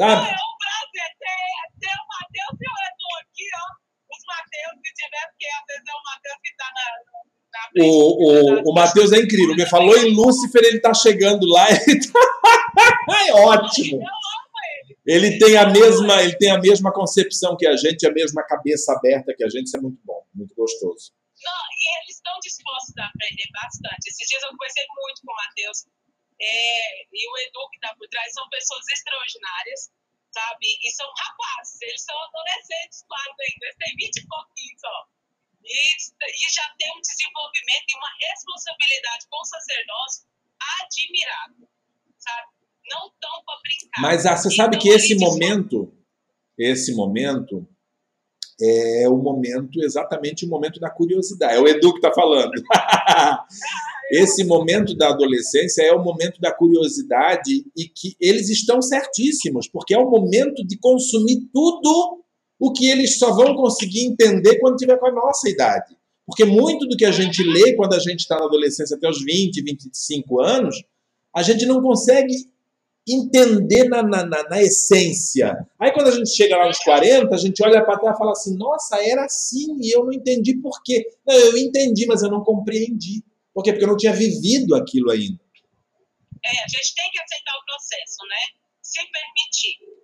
[0.00, 0.20] É um Sabe?
[0.22, 1.40] prazer ter,
[1.80, 3.66] ter o Matheus e o Edu aqui, ó.
[4.14, 7.08] Os Matheus, se tiver, porque às vezes é o Matheus que tá na.
[7.80, 7.88] O,
[8.24, 9.54] o, o Matheus é incrível.
[9.54, 11.66] Me falou em Lúcifer, ele tá chegando lá.
[11.70, 12.20] Ele tá...
[13.28, 14.00] É ótimo.
[15.08, 18.92] Ele tem a mesma, ele tem a mesma concepção que a gente, a mesma cabeça
[18.92, 19.64] aberta que a gente.
[19.64, 21.16] Isso é muito bom, muito gostoso.
[21.40, 24.04] Não, e eles estão dispostos a aprender bastante.
[24.04, 25.88] Esses dias eu conversei muito com o Matheus
[26.36, 28.28] é, e o Edu que está por trás.
[28.36, 29.80] São pessoas extraordinárias,
[30.28, 30.76] sabe?
[30.76, 34.96] E são rapazes, eles são adolescentes quase ainda, eles têm 20 e pouquinhos só.
[35.64, 40.28] E, e já tem um desenvolvimento e uma responsabilidade com o sacerdócio
[40.84, 41.64] admirável,
[42.20, 42.57] sabe?
[42.90, 44.02] Não estão para brincar.
[44.02, 45.92] Mas ah, você sabe Então, que esse momento,
[46.58, 47.66] esse momento
[48.60, 51.54] é o momento, exatamente o momento da curiosidade.
[51.54, 52.52] É o Edu que está falando.
[54.10, 59.94] esse momento da adolescência é o momento da curiosidade e que eles estão certíssimos, porque
[59.94, 62.24] é o momento de consumir tudo
[62.58, 65.96] o que eles só vão conseguir entender quando tiver com a nossa idade.
[66.26, 69.22] Porque muito do que a gente lê quando a gente está na adolescência até os
[69.22, 70.76] 20, 25 anos,
[71.34, 72.34] a gente não consegue
[73.14, 75.56] entender na, na, na, na essência.
[75.78, 78.32] Aí quando a gente chega lá nos 40, a gente olha para trás e fala
[78.32, 81.06] assim, nossa, era assim e eu não entendi por quê.
[81.26, 83.22] Não, eu entendi, mas eu não compreendi.
[83.54, 83.72] Por quê?
[83.72, 85.40] Porque eu não tinha vivido aquilo ainda.
[86.44, 88.58] É, a gente tem que aceitar o processo, né?
[88.80, 89.98] Se permitir.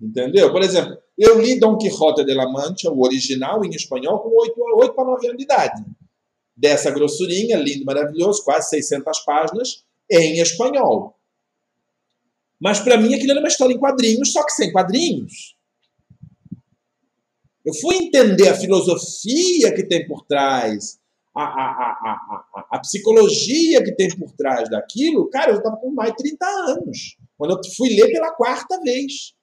[0.00, 0.50] Entendeu?
[0.50, 4.54] Por exemplo, eu li Don Quixote de la Mancha, o original, em espanhol, com 8,
[4.76, 5.84] 8 para 9 anos de idade.
[6.56, 11.19] Dessa grossurinha, lindo, maravilhoso, quase 600 páginas, em espanhol.
[12.60, 15.56] Mas para mim aquilo era uma história em quadrinhos, só que sem quadrinhos.
[17.64, 20.98] Eu fui entender a filosofia que tem por trás,
[21.34, 25.28] a, a, a, a, psicologia que tem por trás daquilo.
[25.30, 29.34] Cara, eu estava com mais de 30 anos, quando eu fui ler pela quarta vez.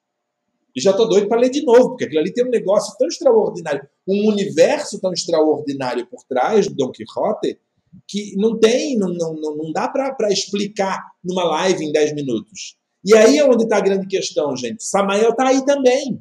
[0.75, 3.07] E já estou doido para ler de novo, porque aquilo ali tem um negócio tão
[3.07, 7.59] extraordinário, um universo tão extraordinário por trás do Don Quixote,
[8.07, 12.77] que não tem, não, não, não dá para explicar numa live em 10 minutos.
[13.07, 14.83] E aí é onde está a grande questão, gente.
[14.83, 16.19] Samael está aí também.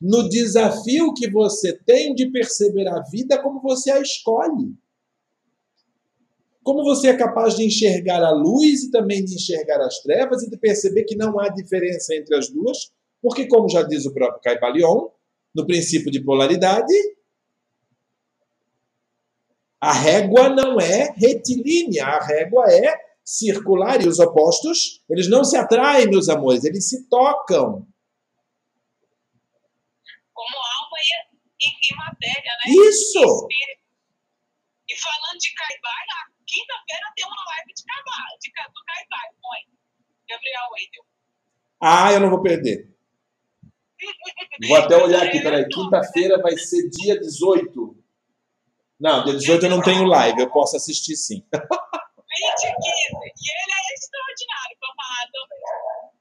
[0.00, 4.72] No desafio que você tem de perceber a vida como você a escolhe.
[6.62, 10.50] Como você é capaz de enxergar a luz e também de enxergar as trevas e
[10.50, 14.40] de perceber que não há diferença entre as duas, porque, como já diz o próprio
[14.40, 15.08] Caibalion,
[15.52, 16.94] no princípio de polaridade,
[19.80, 25.56] a régua não é retilínea, a régua é circular e os opostos, eles não se
[25.56, 27.84] atraem, meus amores, eles se tocam.
[30.32, 32.72] Como alma e, e, e matéria, né?
[32.72, 33.48] Isso!
[33.50, 33.86] E.
[34.88, 39.76] E falando de Caibai, na quinta-feira tem uma live de Caibai, de, do Caibai, mãe.
[40.28, 41.04] Gabriel Wendel.
[41.80, 42.94] Ah, eu não vou perder.
[44.68, 45.66] Vou até olhar aqui, peraí.
[45.68, 47.96] Quinta-feira vai ser dia 18.
[49.00, 51.42] Não, dia 18 eu não tenho live, eu posso assistir sim.
[52.36, 52.86] 20 e 15.
[53.50, 56.16] Ele é extraordinário também.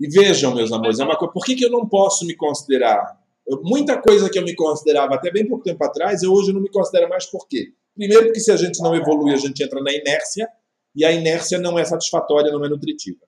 [0.00, 3.20] E vejam, meus amores, é uma coisa, por que, que eu não posso me considerar?
[3.46, 6.60] Eu, muita coisa que eu me considerava até bem pouco tempo atrás, eu hoje não
[6.60, 7.72] me considero mais por quê?
[7.94, 10.48] Primeiro, porque se a gente não evolui, a gente entra na inércia,
[10.94, 13.20] e a inércia não é satisfatória, não é nutritiva.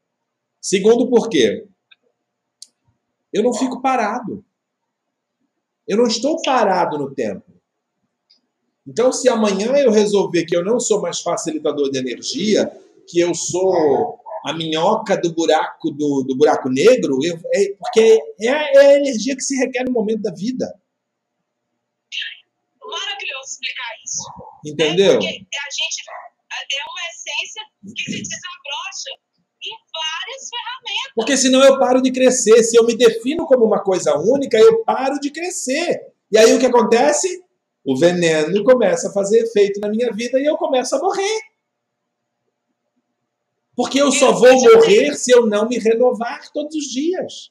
[0.60, 1.66] Segundo, porque
[3.32, 4.44] eu não fico parado.
[5.86, 7.53] Eu não estou parado no tempo.
[8.86, 12.70] Então, se amanhã eu resolver que eu não sou mais facilitador de energia,
[13.08, 18.46] que eu sou a minhoca do buraco do, do buraco negro, eu, é, porque é,
[18.46, 20.66] é, a energia que se requer no momento da vida.
[22.78, 24.22] Maravilhoso explicar isso.
[24.66, 25.12] Entendeu?
[25.12, 26.04] É porque a gente
[26.54, 27.62] é uma essência
[27.96, 29.10] que se desabrocha
[29.64, 31.12] em várias ferramentas.
[31.14, 32.62] Porque senão eu paro de crescer.
[32.62, 36.12] Se eu me defino como uma coisa única, eu paro de crescer.
[36.30, 37.43] E aí o que acontece?
[37.84, 41.40] O veneno começa a fazer efeito na minha vida e eu começo a morrer.
[43.76, 47.50] Porque eu só vou morrer se eu não me renovar todos os dias.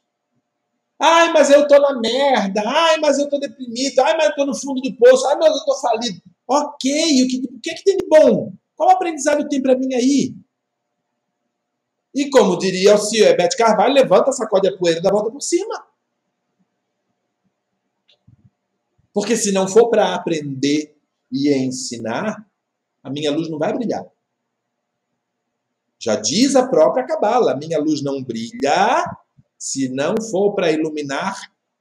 [0.99, 2.63] Ai, mas eu tô na merda.
[2.65, 3.99] Ai, mas eu tô deprimido.
[3.99, 5.27] Ai, mas eu tô no fundo do poço.
[5.27, 6.21] Ai, mas eu tô falido.
[6.47, 8.53] Ok, o que, o que, é que tem de bom?
[8.75, 10.33] Qual aprendizado tem para mim aí?
[12.15, 15.41] E como diria o senhor Bete Carvalho, levanta, sacode a poeira e dá volta por
[15.41, 15.83] cima.
[19.13, 20.95] Porque se não for para aprender
[21.31, 22.45] e ensinar,
[23.03, 24.05] a minha luz não vai brilhar.
[26.01, 29.05] Já diz a própria Cabala: a minha luz não brilha
[29.57, 31.35] se não for para iluminar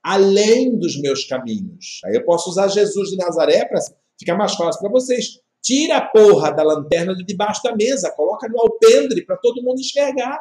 [0.05, 2.01] além dos meus caminhos.
[2.05, 3.81] Aí eu posso usar Jesus de Nazaré para
[4.19, 5.41] ficar mais fácil para vocês.
[5.63, 9.81] Tira a porra da lanterna de debaixo da mesa, coloca no alpendre para todo mundo
[9.81, 10.39] enxergar.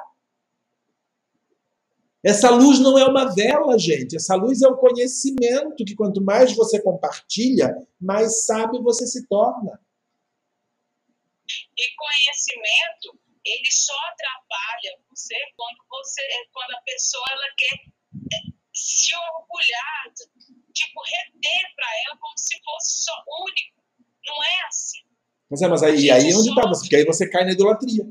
[2.23, 4.15] Essa luz não é uma vela, gente.
[4.15, 9.79] Essa luz é um conhecimento que quanto mais você compartilha, mais sábio você se torna.
[11.77, 16.21] E conhecimento ele só atrapalha você quando você
[16.53, 17.75] quando a pessoa ela quer
[18.33, 18.37] é,
[18.71, 20.13] se orgulhar,
[20.71, 23.81] tipo reter para ela como se fosse só único.
[24.25, 24.99] Não é assim.
[25.49, 26.81] Mas é, mas aí, aí é onde está você?
[26.81, 28.03] Porque aí você cai na idolatria.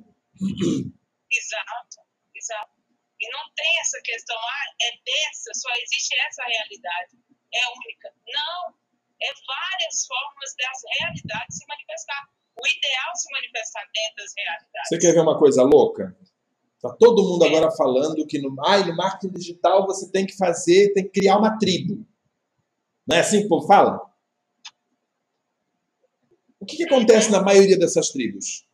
[1.30, 1.96] Exato,
[2.34, 2.79] exato.
[3.20, 7.16] E não tem essa questão, ah, é dessa, só existe essa realidade,
[7.52, 8.08] é única.
[8.26, 8.74] Não,
[9.20, 12.28] é várias formas dessa realidade se manifestar
[12.60, 14.88] o ideal se manifestar dentro das realidades.
[14.88, 16.16] Você quer ver uma coisa louca?
[16.80, 20.92] Tá todo mundo agora falando que no, ah, no marketing digital você tem que fazer,
[20.92, 22.06] tem que criar uma tribo.
[23.06, 24.00] Não é assim que o povo fala?
[26.58, 28.66] O que, que acontece na maioria dessas tribos?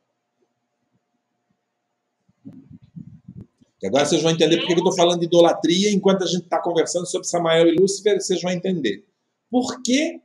[3.82, 6.60] E agora vocês vão entender porque eu estou falando de idolatria enquanto a gente está
[6.60, 9.04] conversando sobre Samael e Lúcifer, vocês vão entender.
[9.50, 10.20] Por que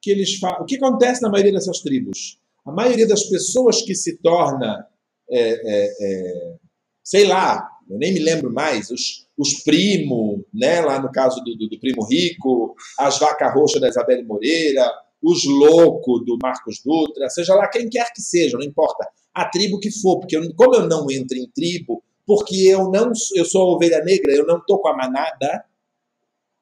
[0.00, 0.62] que eles falam.
[0.62, 2.38] O que acontece na maioria dessas tribos?
[2.64, 4.86] A maioria das pessoas que se torna,
[5.30, 6.54] é, é, é,
[7.02, 11.56] sei lá, eu nem me lembro mais, os, os primos, né, lá no caso do,
[11.56, 14.90] do, do primo rico, as vaca roxa da Isabelle Moreira,
[15.22, 19.06] os loucos do Marcos Dutra, seja lá quem quer que seja, não importa,
[19.40, 23.12] a tribo que for, porque eu, como eu não entro em tribo, porque eu não
[23.34, 25.64] eu sou a ovelha negra, eu não estou com a manada,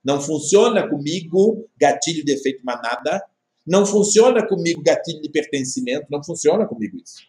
[0.05, 3.23] não funciona comigo gatilho de efeito manada.
[3.67, 6.07] Não funciona comigo gatilho de pertencimento.
[6.11, 7.27] Não funciona comigo isso.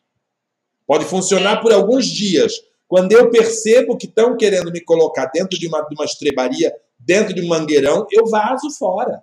[0.88, 2.54] Pode funcionar por alguns dias.
[2.88, 7.34] Quando eu percebo que estão querendo me colocar dentro de uma, de uma estrebaria, dentro
[7.34, 9.22] de um mangueirão, eu vazo fora.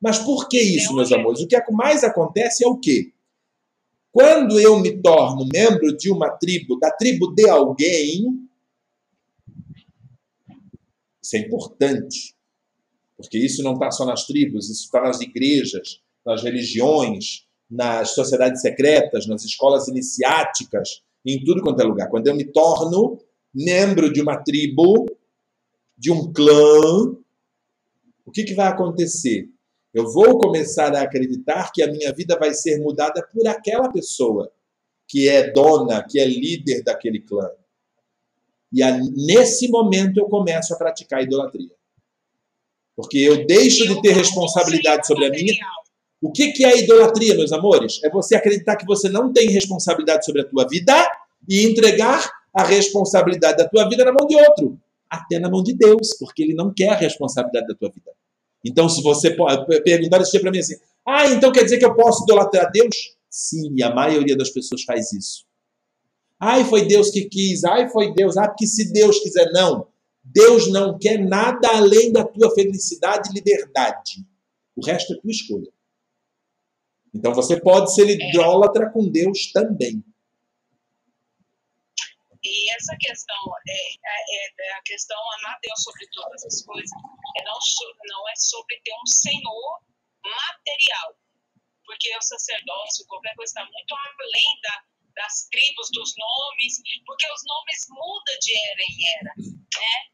[0.00, 1.40] Mas por que isso, meus amores?
[1.40, 3.12] O que mais acontece é o quê?
[4.12, 8.46] Quando eu me torno membro de uma tribo, da tribo de alguém,
[11.22, 12.34] isso é importante,
[13.16, 18.60] porque isso não está só nas tribos, isso está nas igrejas, nas religiões, nas sociedades
[18.60, 22.10] secretas, nas escolas iniciáticas, em tudo quanto é lugar.
[22.10, 23.18] Quando eu me torno
[23.54, 25.06] membro de uma tribo,
[25.96, 27.16] de um clã,
[28.26, 29.48] o que, que vai acontecer?
[29.92, 34.50] Eu vou começar a acreditar que a minha vida vai ser mudada por aquela pessoa
[35.06, 37.50] que é dona, que é líder daquele clã.
[38.72, 41.70] E a, nesse momento eu começo a praticar idolatria.
[42.96, 45.54] Porque eu deixo de ter responsabilidade sobre a minha.
[46.22, 48.00] O que, que é idolatria, meus amores?
[48.02, 50.94] É você acreditar que você não tem responsabilidade sobre a tua vida
[51.46, 54.78] e entregar a responsabilidade da tua vida na mão de outro.
[55.10, 58.12] Até na mão de Deus, porque ele não quer a responsabilidade da tua vida.
[58.64, 59.34] Então, se você
[59.84, 62.94] perguntar dia para mim assim, ah, então quer dizer que eu posso idolatrar Deus?
[63.28, 65.44] Sim, a maioria das pessoas faz isso.
[66.38, 67.64] Ai, foi Deus que quis.
[67.64, 68.36] Ai, foi Deus.
[68.36, 69.88] Ah, porque se Deus quiser, não.
[70.24, 74.24] Deus não quer nada além da tua felicidade e liberdade.
[74.76, 75.70] O resto é tua escolha.
[77.14, 80.02] Então você pode ser idólatra com Deus também.
[82.42, 83.36] E essa questão
[83.68, 86.90] é, é, é, a questão amar Deus sobre todas as coisas
[87.38, 87.58] é não,
[88.04, 89.80] não é sobre ter um Senhor
[90.24, 91.14] material,
[91.86, 94.82] porque o sacerdócio, qualquer coisa está muito além da,
[95.22, 100.12] das tribos, dos nomes, porque os nomes mudam de era em era, né?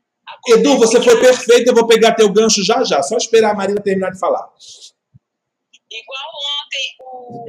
[0.49, 3.81] Edu, você foi perfeito, eu vou pegar teu gancho já já, só esperar a Marina
[3.81, 4.53] terminar de falar.
[5.91, 7.45] Igual ontem o,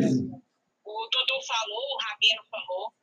[0.86, 2.93] o Dudu falou, o Rabino falou,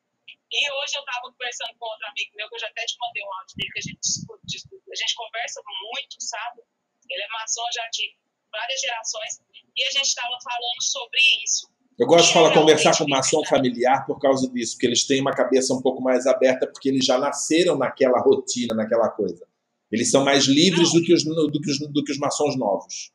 [0.52, 3.22] e hoje eu estava conversando com outro amigo meu, que eu já até te mandei
[3.22, 6.62] um áudio dele, que a gente discute, a gente conversa muito, sabe?
[7.10, 8.14] Ele é maçom já de
[8.50, 9.32] várias gerações,
[9.76, 11.68] e a gente estava falando sobre isso.
[11.98, 15.34] Eu gosto de falar, conversar com maçom familiar por causa disso, porque eles têm uma
[15.34, 19.48] cabeça um pouco mais aberta, porque eles já nasceram naquela rotina, naquela coisa.
[19.90, 23.12] Eles são mais livres do que, os, do, que os, do que os maçons novos.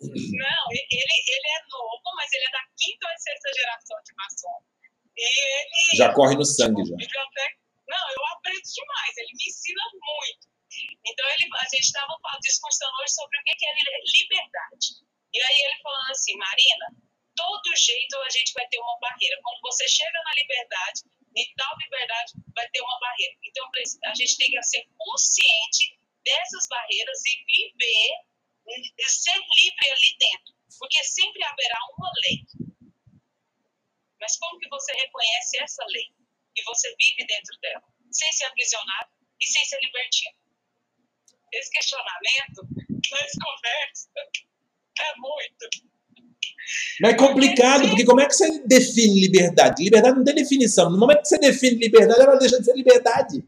[0.00, 4.62] Não, ele, ele é novo, mas ele é da quinta ou sexta geração de maçom.
[5.18, 6.94] Ele, já corre no sangue, já.
[6.94, 10.46] Não, eu aprendo demais, ele me ensina muito.
[11.04, 13.72] Então, ele, a gente estava discutindo hoje sobre o que é
[14.22, 14.86] liberdade.
[15.34, 16.86] E aí ele falando assim, Marina,
[17.34, 19.40] todo jeito a gente vai ter uma barreira.
[19.42, 21.02] Quando você chega na liberdade,
[21.34, 23.34] em tal liberdade vai ter uma barreira.
[23.42, 23.64] Então,
[24.04, 28.12] a gente tem que ser consciente dessas barreiras e viver,
[29.08, 30.54] ser livre ali dentro.
[30.78, 32.38] Porque sempre haverá uma lei.
[34.20, 36.06] Mas como que você reconhece essa lei?
[36.56, 39.10] E você vive dentro dela, sem ser aprisionado
[39.40, 40.36] e sem ser libertino?
[41.52, 42.62] Esse questionamento,
[43.10, 44.08] nós conversa,
[45.00, 45.88] é muito.
[47.00, 49.84] Mas é complicado, porque como é que você define liberdade?
[49.84, 50.90] Liberdade não tem definição.
[50.90, 53.42] No momento que você define liberdade, ela deixa de ser liberdade.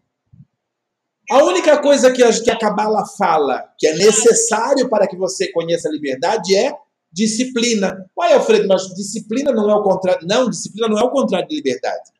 [1.30, 5.50] A única coisa que a, que a Kabbalah fala que é necessário para que você
[5.52, 6.72] conheça a liberdade é
[7.12, 8.10] disciplina.
[8.16, 10.26] Uai, Alfredo, mas disciplina não é o contrário.
[10.26, 12.10] Não, disciplina não é o contrário de liberdade.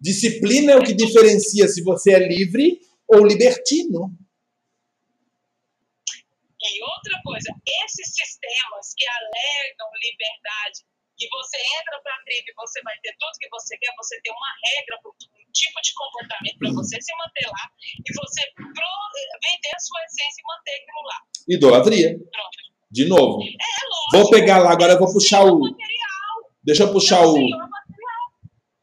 [0.00, 4.14] Disciplina é o que diferencia se você é livre ou libertino.
[6.60, 7.50] E outra coisa,
[7.84, 10.86] esses sistemas que alegam liberdade,
[11.16, 14.20] que você entra para a tribo e você vai ter tudo que você quer, você
[14.22, 17.64] tem uma regra, um tipo de comportamento para você se manter lá
[18.06, 21.18] e você vender a sua essência e manter aquilo lá.
[21.48, 22.10] Idolatria.
[22.30, 22.67] Pronto.
[22.90, 23.40] De novo.
[23.42, 24.30] É, lógico.
[24.30, 25.60] Vou pegar lá, agora eu vou puxar o.
[26.62, 27.36] Deixa eu puxar o.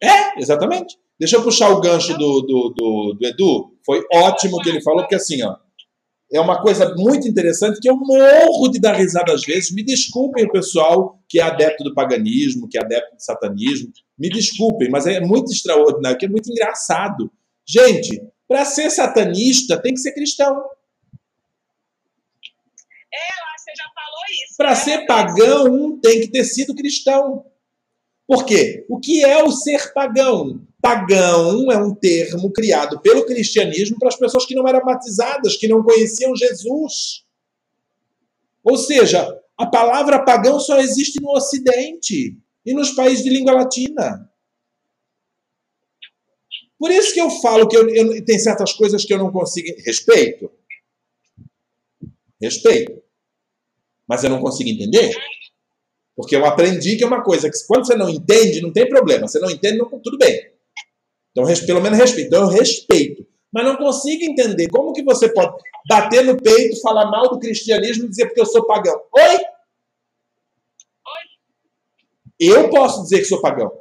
[0.02, 0.98] É, exatamente.
[1.20, 3.72] Deixa eu puxar o gancho do, do, do, do Edu.
[3.86, 5.56] Foi ótimo o que ele falou, porque assim, ó
[6.32, 9.72] é uma coisa muito interessante que eu morro de dar risada às vezes.
[9.72, 13.92] Me desculpem o pessoal que é adepto do paganismo, que é adepto do satanismo.
[14.18, 17.32] Me desculpem, mas é muito extraordinário, que é muito engraçado.
[17.68, 20.54] Gente, para ser satanista tem que ser cristão.
[23.14, 23.28] É,
[23.58, 24.45] você já falou isso.
[24.58, 27.46] Para ser pagão tem que ter sido cristão.
[28.28, 28.86] Por quê?
[28.90, 30.66] O que é o ser pagão?
[30.82, 35.68] Pagão é um termo criado pelo cristianismo para as pessoas que não eram batizadas, que
[35.68, 37.26] não conheciam Jesus.
[38.64, 39.28] Ou seja,
[39.58, 44.30] a palavra pagão só existe no Ocidente e nos países de língua latina.
[46.78, 49.68] Por isso que eu falo que eu, eu, tem certas coisas que eu não consigo.
[49.86, 50.52] Respeito.
[52.42, 53.05] Respeito.
[54.08, 55.16] Mas eu não consigo entender.
[56.16, 59.28] Porque eu aprendi que é uma coisa que quando você não entende, não tem problema.
[59.28, 60.52] Você não entende, não, tudo bem.
[61.32, 62.28] Então, pelo menos respeito.
[62.28, 63.28] Então, eu respeito.
[63.52, 65.56] Mas não consigo entender como que você pode
[65.88, 69.02] bater no peito, falar mal do cristianismo e dizer porque eu sou pagão.
[69.14, 69.40] Oi?
[72.40, 73.72] Eu posso dizer que sou pagão.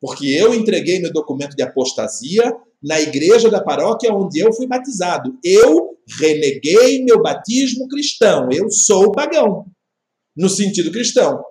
[0.00, 5.38] Porque eu entreguei meu documento de apostasia na igreja da paróquia onde eu fui batizado.
[5.44, 8.48] Eu reneguei meu batismo cristão.
[8.50, 9.66] Eu sou pagão.
[10.36, 11.42] No sentido cristão.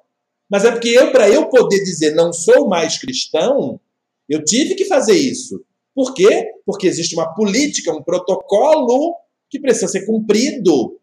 [0.50, 3.80] Mas é porque eu, para eu poder dizer não sou mais cristão,
[4.28, 5.64] eu tive que fazer isso.
[5.94, 6.46] Por quê?
[6.66, 9.16] Porque existe uma política, um protocolo
[9.50, 11.00] que precisa ser cumprido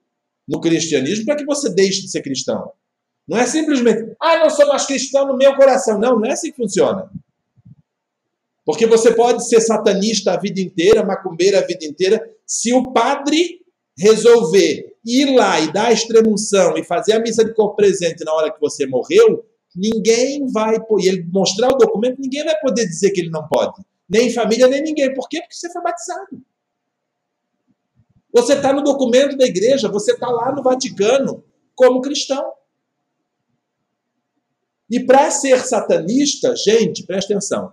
[0.49, 2.73] no cristianismo para que você deixe de ser cristão.
[3.29, 5.99] Não é simplesmente, ah, não sou mais cristão no meu coração.
[5.99, 7.11] Não, não é assim que funciona.
[8.67, 13.61] Porque você pode ser satanista a vida inteira, macumbeira a vida inteira, se o padre
[13.97, 18.35] resolver ir lá e dar a extremunção e fazer a missa de corpo presente na
[18.35, 23.13] hora que você morreu, ninguém vai, e ele mostrar o documento, ninguém vai poder dizer
[23.13, 23.85] que ele não pode.
[24.09, 25.15] Nem família, nem ninguém.
[25.15, 25.41] Por quê?
[25.41, 26.43] Porque você foi batizado.
[28.33, 31.45] Você está no documento da igreja, você está lá no Vaticano
[31.75, 32.53] como cristão.
[34.91, 37.73] E para ser satanista, gente, presta atenção.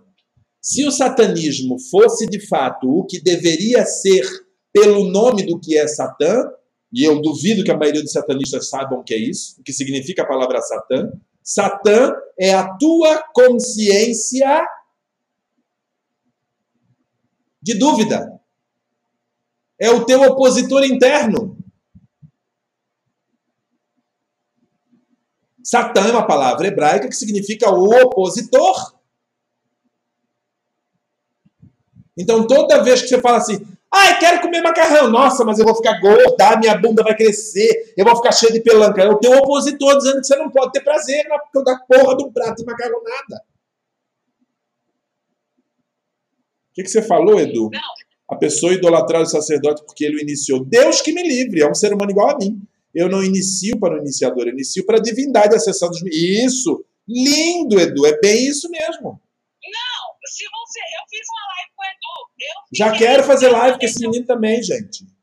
[0.64, 4.26] Se o satanismo fosse de fato o que deveria ser
[4.72, 6.50] pelo nome do que é Satã,
[6.92, 9.74] e eu duvido que a maioria dos satanistas saibam o que é isso, o que
[9.74, 11.12] significa a palavra Satã.
[11.44, 14.66] Satã é a tua consciência
[17.62, 18.40] de dúvida.
[19.78, 21.58] É o teu opositor interno.
[25.62, 29.03] Satã é uma palavra hebraica que significa o opositor.
[32.18, 35.08] Então, toda vez que você fala assim, Ai, quero comer macarrão.
[35.08, 38.60] Nossa, mas eu vou ficar gorda, minha bunda vai crescer, eu vou ficar cheio de
[38.60, 39.04] pelanca.
[39.04, 41.38] É o teu opositor dizendo que você não pode ter prazer na
[41.78, 43.44] porra do prato de macarronada.
[46.72, 47.70] O que, que você falou, Edu?
[47.72, 47.80] Não.
[48.28, 50.66] A pessoa idolatrar o sacerdote porque ele o iniciou.
[50.66, 52.60] Deus que me livre, é um ser humano igual a mim.
[52.96, 56.02] Eu não inicio para o iniciador, eu inicio para a divindade acessando os...
[56.02, 56.84] Isso!
[57.08, 59.22] Lindo, Edu, é bem isso mesmo.
[59.62, 60.80] Não, se você.
[60.80, 61.53] Eu fiz uma
[61.84, 62.16] Edu.
[62.40, 65.06] Eu Já quero fazer live com esse menino também, gente.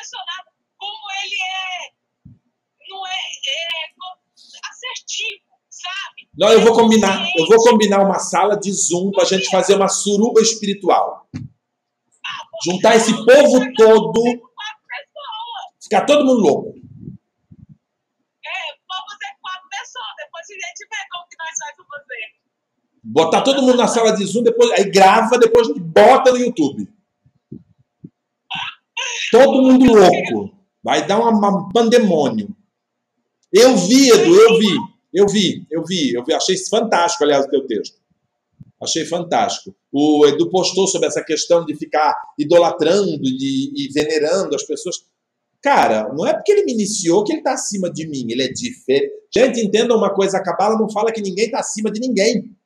[0.00, 1.90] apaixonada como ele é.
[2.88, 3.90] Não é, é
[4.70, 6.28] assertivo, sabe?
[6.36, 7.24] Não, eu vou combinar.
[7.36, 11.28] Eu vou combinar uma sala de Zoom para a gente fazer uma suruba espiritual.
[12.64, 14.22] Juntar esse povo todo,
[15.82, 16.79] ficar todo mundo louco.
[23.12, 26.88] Botar todo mundo na sala de Zoom, depois, aí grava, depois bota no YouTube.
[29.32, 30.56] Todo mundo louco.
[30.82, 32.54] Vai dar um pandemônio.
[33.52, 34.74] Eu vi, Edu, eu vi.
[35.12, 36.32] Eu vi, eu vi, eu vi.
[36.32, 37.98] Achei fantástico, aliás, o teu texto.
[38.80, 39.74] Achei fantástico.
[39.90, 45.04] O Edu postou sobre essa questão de ficar idolatrando e venerando as pessoas.
[45.60, 48.30] Cara, não é porque ele me iniciou que ele está acima de mim.
[48.30, 49.12] Ele é diferente.
[49.34, 52.56] Gente, entenda uma coisa: a Cabala não fala que ninguém está acima de ninguém.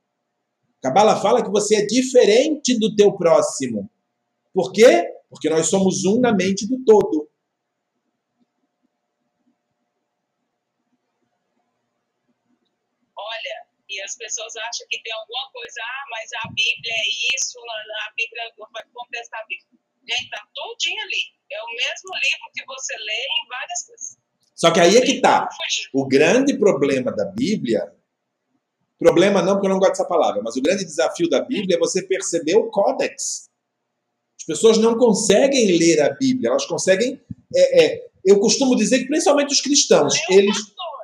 [0.85, 3.91] A Cabala fala que você é diferente do teu próximo.
[4.53, 5.11] Por quê?
[5.31, 7.27] Porque nós somos um na mente do todo.
[13.17, 17.59] Olha, e as pessoas acham que tem alguma coisa, ah, mas a Bíblia é isso,
[17.59, 19.81] a Bíblia vai contestar a Bíblia.
[20.07, 21.33] Gente, tá tudinho ali.
[21.51, 24.19] É o mesmo livro que você lê em várias coisas.
[24.55, 25.49] Só que aí é que tá.
[25.95, 27.91] O grande problema da Bíblia,
[28.99, 31.79] problema não porque eu não gosto dessa palavra, mas o grande desafio da Bíblia é
[31.79, 33.49] você perceber o códex.
[34.39, 37.21] As pessoas não conseguem ler a Bíblia, elas conseguem.
[37.55, 40.57] é, é, eu costumo dizer que principalmente os cristãos, o eles.
[40.57, 40.95] pastor.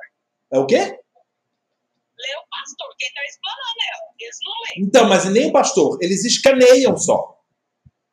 [0.53, 0.77] É o quê?
[0.77, 2.95] Lê o pastor.
[2.97, 4.11] Quem tá explanando ela.
[4.19, 4.87] Eles não leem.
[4.87, 7.37] Então, mas nem o pastor, eles escaneiam só.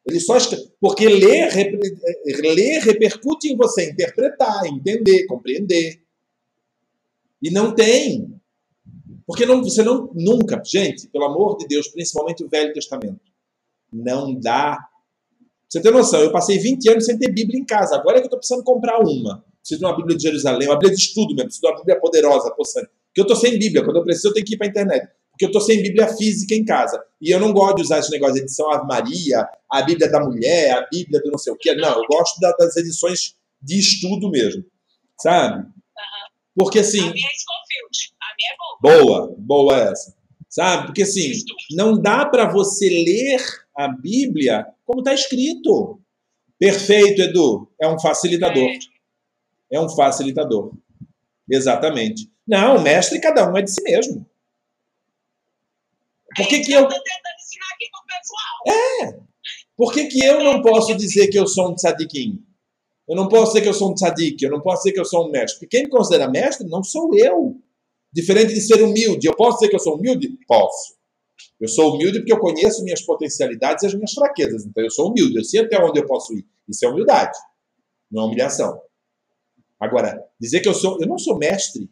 [0.06, 0.56] Eles só esca...
[0.80, 1.50] Porque ler,
[2.24, 6.02] ler repercute em você interpretar, entender, compreender.
[7.42, 8.37] E não tem.
[9.28, 13.20] Porque não, você não nunca, gente, pelo amor de Deus, principalmente o Velho Testamento,
[13.92, 14.78] não dá.
[15.68, 16.20] Você tem noção?
[16.20, 17.94] Eu passei 20 anos sem ter Bíblia em casa.
[17.96, 19.44] Agora é que eu estou precisando comprar uma.
[19.60, 21.44] Preciso de uma Bíblia de Jerusalém, uma Bíblia de estudo mesmo.
[21.44, 22.86] Preciso de uma Bíblia poderosa, possante.
[22.86, 23.84] Porque eu estou sem Bíblia.
[23.84, 25.08] Quando eu preciso, eu tenho que ir para a internet.
[25.30, 26.98] Porque eu estou sem Bíblia física em casa.
[27.20, 30.20] E eu não gosto de usar esse negócio de edição Ave Maria, a Bíblia da
[30.24, 31.74] mulher, a Bíblia do não sei o quê.
[31.74, 34.64] Não, eu gosto da- das edições de estudo mesmo.
[35.20, 35.66] Sabe?
[36.56, 37.00] Porque assim.
[37.00, 37.30] A minha é
[38.38, 39.04] minha é boa.
[39.04, 40.16] Boa, boa essa.
[40.48, 40.86] Sabe?
[40.86, 41.32] Porque assim,
[41.72, 43.44] não dá para você ler
[43.76, 46.00] a Bíblia como está escrito.
[46.58, 47.70] Perfeito, Edu.
[47.80, 48.68] É um facilitador.
[49.70, 50.72] É um facilitador.
[51.50, 52.30] Exatamente.
[52.46, 54.26] Não, mestre, cada um é de si mesmo.
[56.34, 57.02] Por que, que eu, pessoal.
[59.76, 62.42] por que, que eu não posso dizer que eu sou um tzadikim?
[63.08, 65.04] Eu não posso dizer que eu sou um tzadik, eu não posso dizer que eu
[65.04, 65.60] sou um mestre.
[65.60, 67.56] Porque quem me considera mestre não sou eu.
[68.12, 69.26] Diferente de ser humilde.
[69.26, 70.28] Eu posso dizer que eu sou humilde?
[70.46, 70.96] Posso.
[71.60, 74.64] Eu sou humilde porque eu conheço minhas potencialidades e as minhas fraquezas.
[74.64, 75.36] Então eu sou humilde.
[75.36, 76.46] Eu sei até onde eu posso ir.
[76.68, 77.36] Isso é humildade.
[78.10, 78.80] Não é humilhação.
[79.80, 80.98] Agora, dizer que eu sou.
[81.00, 81.90] Eu não sou mestre.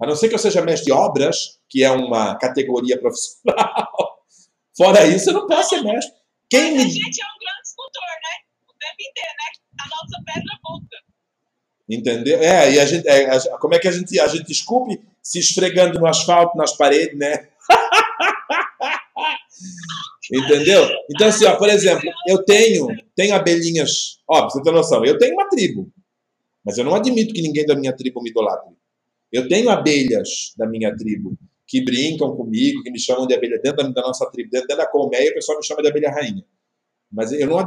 [0.00, 3.88] A não ser que eu seja mestre de obras, que é uma categoria profissional.
[4.76, 6.14] Fora isso, eu não posso ser mestre.
[6.48, 6.90] Quem Mas a me.
[6.90, 8.34] gente é um grande escultor, né?
[8.68, 9.50] O tempo inteiro, né?
[9.80, 10.96] A nossa pedra volta.
[11.90, 12.38] Entendeu?
[12.42, 13.08] É, e a gente.
[13.08, 15.00] é, a- como é que a gente, a gente esculpe?
[15.28, 17.48] Se esfregando no asfalto, nas paredes, né?
[20.32, 20.88] Entendeu?
[21.14, 24.20] Então, assim, ó, por exemplo, eu tenho, tenho abelhinhas.
[24.26, 25.92] Ó, pra você ter noção, eu tenho uma tribo.
[26.64, 28.74] Mas eu não admito que ninguém da minha tribo me idolatre.
[29.30, 33.92] Eu tenho abelhas da minha tribo que brincam comigo, que me chamam de abelha dentro
[33.92, 36.42] da, nossa tribo, dentro, dentro da colmeia, o pessoal me chama de abelha rainha.
[37.12, 37.58] Mas eu não,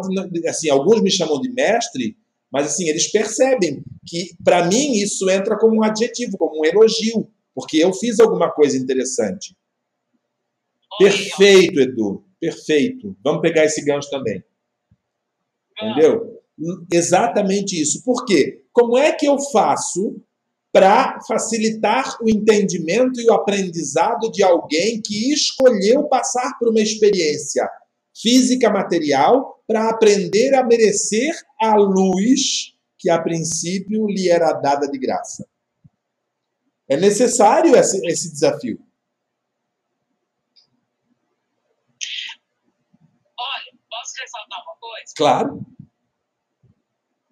[0.48, 2.18] assim, alguns me chamam de mestre,
[2.52, 7.30] mas assim, eles percebem que para mim isso entra como um adjetivo, como um elogio,
[7.54, 9.56] porque eu fiz alguma coisa interessante.
[11.00, 12.24] Olha, Perfeito, Edu.
[12.40, 13.16] Perfeito.
[13.24, 14.44] Vamos pegar esse gancho também.
[15.82, 15.86] ó.
[15.86, 16.42] Entendeu?
[16.92, 18.04] Exatamente isso.
[18.04, 18.64] Por quê?
[18.72, 20.22] Como é que eu faço
[20.72, 27.70] para facilitar o entendimento e o aprendizado de alguém que escolheu passar por uma experiência
[28.16, 34.98] física material para aprender a merecer a luz que a princípio lhe era dada de
[34.98, 35.46] graça.
[36.92, 38.78] É necessário esse, esse desafio.
[43.40, 45.14] Olha, posso ressaltar uma coisa?
[45.16, 45.66] Claro.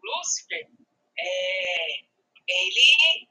[0.01, 0.65] Lúcifer,
[1.19, 1.99] é,
[2.47, 3.27] ele,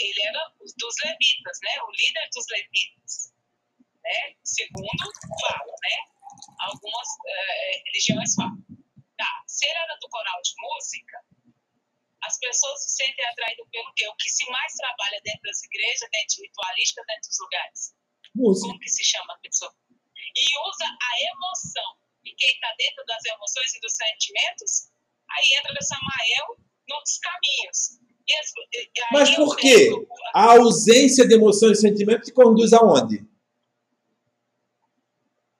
[0.00, 1.70] ele era dos levitas, né?
[1.86, 3.32] O líder dos levitas,
[4.02, 4.34] né?
[4.42, 6.10] Segundo fala, né?
[6.58, 8.58] algumas é, religiões falam.
[9.16, 11.24] Tá, se ele era do coral de música,
[12.22, 14.06] as pessoas se sentem atraídas pelo quê?
[14.08, 17.80] O que se mais trabalha dentro das igrejas, dentro de ritualística, dentro dos lugares?
[18.34, 18.68] Música.
[18.68, 19.72] Como que se chama a pessoa?
[20.36, 21.90] E usa a emoção.
[22.24, 24.92] E quem está dentro das emoções e dos sentimentos,
[25.30, 26.46] aí entra o Samael
[26.86, 28.00] nos caminhos.
[29.12, 29.90] Mas por quê?
[30.34, 33.26] A ausência de emoções e sentimentos te conduz aonde?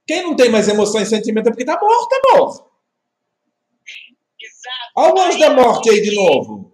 [0.07, 2.49] Quem não tem mais emoção e sentimento é porque está morto, amor.
[2.51, 2.70] Exato.
[4.97, 6.71] Olha o anjo da morte aí de novo.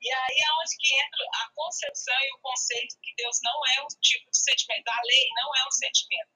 [0.00, 3.84] E aí é onde que entra a concepção e o conceito que Deus não é
[3.84, 4.88] um tipo de sentimento.
[4.88, 6.28] A lei não é um sentimento.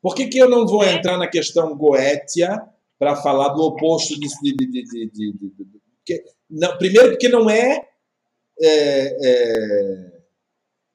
[0.00, 2.62] Por que, que eu não vou entrar na questão goétia
[2.98, 4.28] para falar do oposto de.
[4.28, 7.88] de, de, de, de, de, de porque, não, primeiro, porque não é.
[8.60, 10.18] é, é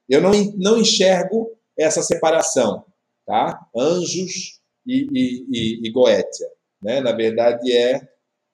[0.09, 2.85] eu não, não enxergo essa separação
[3.25, 3.67] tá?
[3.75, 6.47] Anjos e, e, e, e Goétia,
[6.81, 7.01] né?
[7.01, 8.01] Na verdade é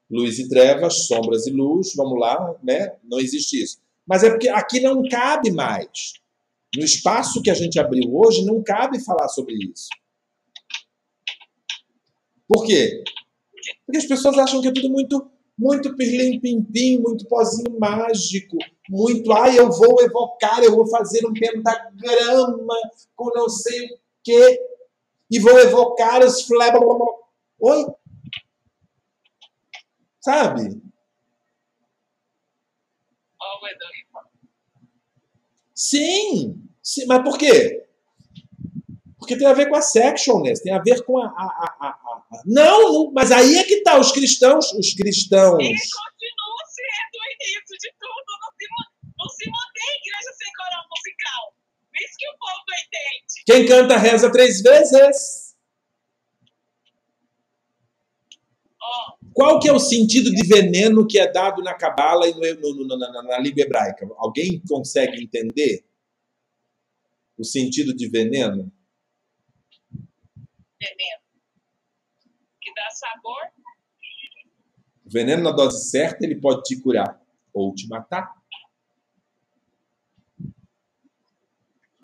[0.10, 2.96] luz e trevas, sombras e luz, vamos lá, né?
[3.04, 3.78] Não existe isso.
[4.08, 6.14] Mas é porque aqui não cabe mais.
[6.76, 9.88] No espaço que a gente abriu hoje, não cabe falar sobre isso.
[12.48, 13.04] Por quê?
[13.86, 15.30] Porque as pessoas acham que é tudo muito
[15.60, 18.56] muito pirlim-pim-pim, muito pozinho mágico,
[18.90, 22.76] muito, ah, eu vou evocar, eu vou fazer um pentagrama
[23.14, 24.58] com não sei o quê,
[25.30, 26.80] e vou evocar os fleba.
[27.60, 27.86] Oi?
[30.22, 30.82] Sabe?
[35.74, 37.86] Sim, sim, mas por quê?
[39.18, 41.28] Porque tem a ver com a sexualness, tem a ver com a.
[41.28, 45.60] a, a, a não, não, mas aí é que está os cristãos, os cristãos.
[45.60, 48.66] Ele continua sendo o início de tudo, não se,
[49.18, 51.60] não se mantém igreja sem coral musical
[52.02, 53.44] isso que o povo entende.
[53.46, 55.56] Quem canta reza três vezes.
[58.82, 59.19] Oh.
[59.40, 62.98] Qual que é o sentido de veneno que é dado na cabala e no, no,
[62.98, 64.06] na, na língua hebraica?
[64.18, 65.86] Alguém consegue entender
[67.38, 68.70] o sentido de veneno?
[70.78, 71.22] Veneno.
[72.60, 73.42] Que dá sabor.
[75.06, 77.18] O veneno na dose certa ele pode te curar
[77.54, 78.36] ou te matar.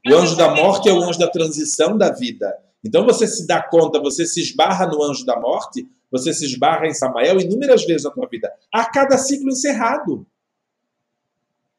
[0.08, 2.64] O anjo da morte é o anjo da transição da vida.
[2.82, 5.86] Então você se dá conta, você se esbarra no anjo da morte,
[6.18, 8.52] você se esbarra em Samael inúmeras vezes na tua vida.
[8.72, 10.26] A cada ciclo encerrado.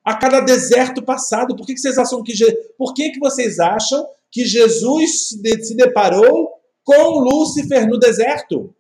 [0.05, 1.57] A cada deserto passado.
[1.57, 2.35] Por que, que vocês acham que
[2.77, 6.53] Por que, que vocês acham que Jesus se deparou
[6.85, 8.75] com Lúcifer no deserto?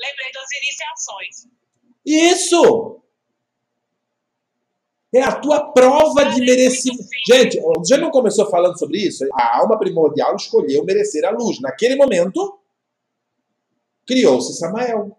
[0.00, 1.48] Lembrei das iniciações.
[2.06, 3.00] Isso!
[5.12, 7.02] É a tua prova de merecimento.
[7.26, 9.26] Gente, já não começou falando sobre isso?
[9.34, 11.60] A alma primordial escolheu merecer a luz.
[11.60, 12.59] Naquele momento,
[14.06, 15.16] criou-se Samael.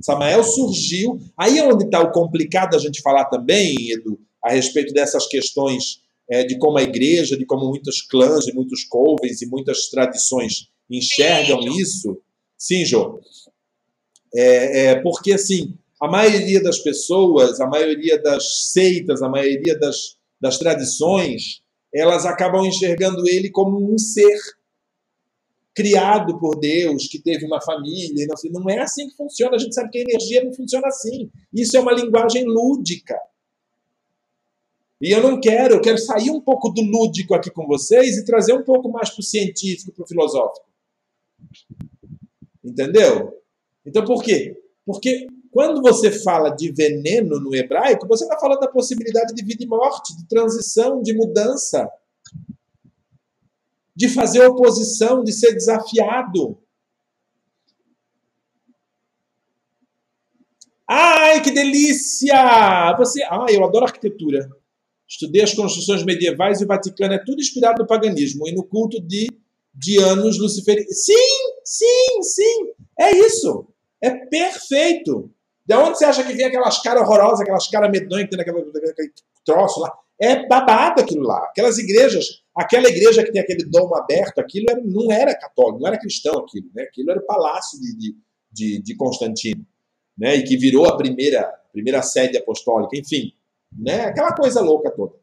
[0.00, 1.18] Samael surgiu.
[1.36, 6.00] Aí é onde está o complicado a gente falar também, Edu, a respeito dessas questões
[6.30, 10.68] é, de como a igreja, de como muitos clãs, e muitos covens e muitas tradições
[10.88, 12.20] enxergam isso.
[12.56, 13.20] Sim, Jô.
[14.34, 20.16] É, é, porque, assim, a maioria das pessoas, a maioria das seitas, a maioria das,
[20.40, 21.62] das tradições,
[21.92, 24.38] elas acabam enxergando ele como um ser
[25.74, 28.26] criado por Deus, que teve uma família.
[28.26, 29.56] Não, não é assim que funciona.
[29.56, 31.30] A gente sabe que a energia não funciona assim.
[31.52, 33.18] Isso é uma linguagem lúdica.
[35.00, 38.24] E eu não quero, eu quero sair um pouco do lúdico aqui com vocês e
[38.24, 40.66] trazer um pouco mais para o científico, para o filosófico.
[42.62, 43.40] Entendeu?
[43.86, 44.60] Então por quê?
[44.84, 49.64] Porque quando você fala de veneno no hebraico, você está falando da possibilidade de vida
[49.64, 51.90] e morte, de transição, de mudança,
[53.94, 56.58] de fazer oposição, de ser desafiado.
[60.88, 62.94] Ai, que delícia!
[62.98, 64.50] Você, ah, eu adoro arquitetura.
[65.08, 69.00] Estudei as construções medievais e o Vaticano é tudo inspirado no paganismo e no culto
[69.00, 69.28] de
[69.74, 71.04] de anos luciferianos.
[71.04, 71.14] Sim,
[71.64, 72.66] sim, sim.
[72.98, 73.66] É isso.
[74.02, 75.30] É perfeito.
[75.66, 79.12] De onde você acha que vem aquelas caras horrorosas, aquelas caras medonhas que tem naquele
[79.44, 79.92] troço lá?
[80.20, 81.38] É babado aquilo lá.
[81.44, 85.88] Aquelas igrejas, aquela igreja que tem aquele domo aberto, aquilo era, não era católico, não
[85.88, 86.70] era cristão aquilo.
[86.74, 86.84] Né?
[86.84, 88.16] Aquilo era o palácio de,
[88.50, 89.64] de, de Constantino.
[90.16, 90.36] Né?
[90.36, 92.96] E que virou a primeira, primeira sede apostólica.
[92.96, 93.32] Enfim,
[93.76, 94.06] né?
[94.06, 95.14] aquela coisa louca toda.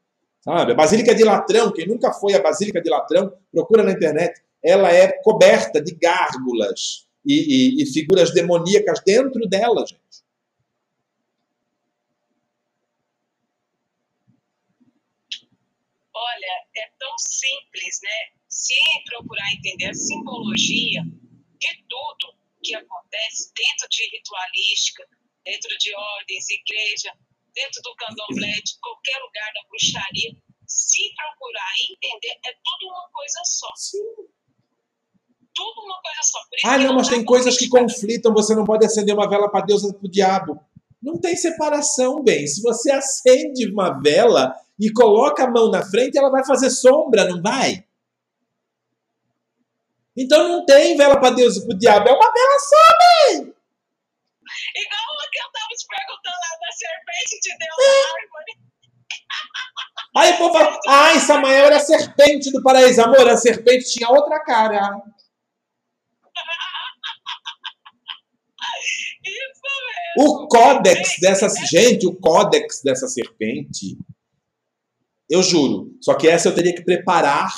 [0.42, 0.72] Sabe?
[0.72, 4.42] A Basílica de Latrão, quem nunca foi à Basílica de Latrão, procura na internet.
[4.64, 10.26] Ela é coberta de gárgulas e, e, e figuras demoníacas dentro dela, gente.
[16.14, 18.38] Olha, é tão simples, né?
[18.50, 18.76] Se
[19.06, 25.04] procurar entender a simbologia de tudo que acontece dentro de ritualística,
[25.44, 27.14] dentro de ordens, igreja,
[27.54, 30.36] dentro do candomblé, de qualquer lugar da bruxaria,
[30.68, 33.68] se procurar entender, é tudo uma coisa só.
[33.76, 34.04] Sim.
[35.56, 36.40] Tudo uma coisa só.
[36.66, 38.34] ah, não, mas tem coisas que conflitam.
[38.34, 40.60] Você não pode acender uma vela para Deus e para o diabo.
[41.02, 42.48] Não tem separação, bem.
[42.48, 47.26] Se você acende uma vela e coloca a mão na frente, ela vai fazer sombra,
[47.26, 47.86] não vai?
[50.18, 52.10] Então não tem vela para Deus e para o diabo.
[52.10, 53.54] É uma vela só, bem.
[54.76, 58.68] Igual o que eu estava te perguntando lá da serpente de Deus na árvore.
[60.16, 63.02] Aí o povo fala, ai, Samael era a serpente do paraíso.
[63.02, 65.00] Amor, a serpente tinha outra cara.
[70.18, 73.98] O códex dessa gente, o códex dessa serpente,
[75.30, 75.96] eu juro.
[76.02, 77.52] Só que essa eu teria que preparar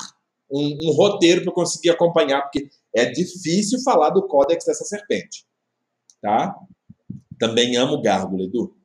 [0.51, 5.45] um, um roteiro para conseguir acompanhar, porque é difícil falar do códex dessa serpente,
[6.22, 6.55] tá?
[7.39, 8.76] Também amo gárgula, Edu.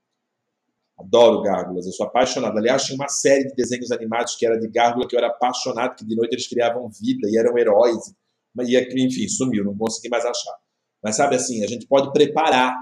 [0.97, 2.57] Adoro gárgulas, eu sou apaixonado.
[2.57, 5.97] Aliás, tinha uma série de desenhos animados que era de gárgula que eu era apaixonado,
[5.97, 8.15] que de noite eles criavam vida e eram heróis.
[8.61, 10.55] E, enfim, sumiu, não consegui mais achar.
[11.03, 12.73] Mas sabe assim, a gente pode preparar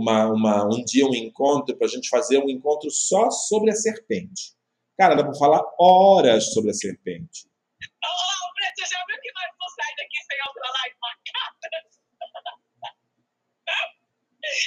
[0.00, 3.74] uma, uma, um dia um encontro para a gente fazer um encontro só sobre a
[3.74, 4.54] serpente.
[4.98, 7.46] Cara, dá para falar horas sobre a serpente.
[7.82, 11.68] Oh, Preto, já viu que nós não saímos daqui sem outra live marcada?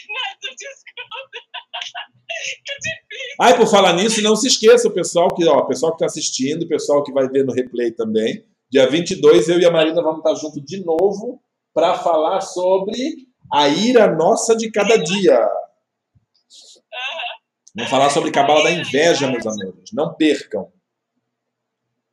[0.09, 1.03] Mas desculpa.
[3.41, 6.63] Aí, por falar nisso, não se esqueça, o pessoal que ó, pessoal que está assistindo,
[6.63, 8.45] o pessoal que vai ver no replay também.
[8.71, 11.41] Dia 22, eu e a Marina vamos estar junto de novo
[11.73, 15.39] para falar sobre a ira nossa de cada dia.
[17.75, 19.89] Vamos falar sobre cabala da inveja, meus amores.
[19.93, 20.71] Não percam.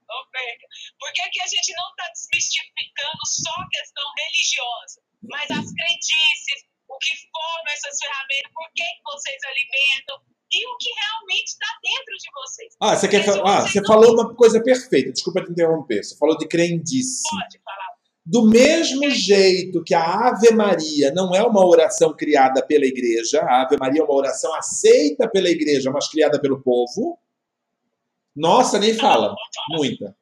[0.09, 0.69] Não percam.
[0.99, 6.65] Por que, que a gente não está desmistificando só a questão religiosa, mas as crendices,
[6.89, 10.17] o que forma essas ferramentas, por que, que vocês alimentam
[10.53, 12.77] e o que realmente está dentro de vocês.
[12.81, 13.87] Ah, você, quer ah, você não...
[13.87, 16.03] falou uma coisa perfeita, desculpa te interromper.
[16.03, 17.23] Você falou de crendice.
[17.31, 17.90] Pode falar.
[18.31, 23.63] Do mesmo jeito que a Ave Maria não é uma oração criada pela igreja, a
[23.63, 27.19] Ave Maria é uma oração aceita pela igreja, mas criada pelo povo.
[28.37, 29.35] Nossa, nem fala.
[29.71, 30.15] Muita.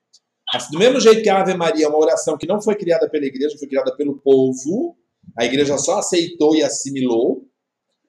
[0.72, 3.26] Do mesmo jeito que a Ave Maria é uma oração que não foi criada pela
[3.26, 4.96] igreja, foi criada pelo povo,
[5.36, 7.46] a igreja só aceitou e assimilou.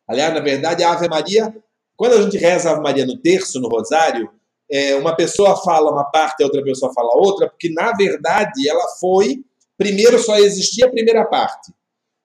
[0.07, 1.53] Aliás, na verdade, a Ave Maria,
[1.97, 4.31] quando a gente reza a Ave Maria no terço, no rosário,
[4.71, 8.87] é, uma pessoa fala uma parte, a outra pessoa fala outra, porque na verdade ela
[8.97, 9.43] foi
[9.80, 11.71] Primeiro só existia a primeira parte.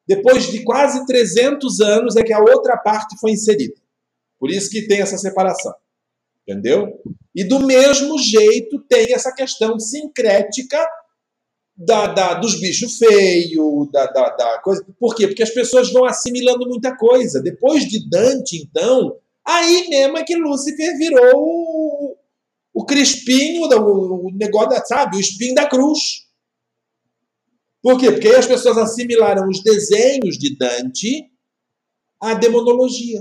[0.08, 3.80] Depois de quase 300 anos é que a outra parte foi inserida.
[4.40, 5.72] Por isso que tem essa separação.
[6.42, 7.00] Entendeu?
[7.32, 10.84] E do mesmo jeito tem essa questão sincrética
[11.76, 14.84] da, da, dos bichos feios, da, da, da, coisa.
[14.98, 15.28] Por quê?
[15.28, 17.40] Porque as pessoas vão assimilando muita coisa.
[17.40, 22.16] Depois de Dante, então, aí mesmo é que Lúcifer virou o,
[22.74, 25.18] o crispinho, o, o negócio, sabe?
[25.18, 26.23] O espinho da cruz.
[27.84, 28.10] Por quê?
[28.10, 31.30] Porque aí as pessoas assimilaram os desenhos de Dante
[32.18, 33.20] à demonologia.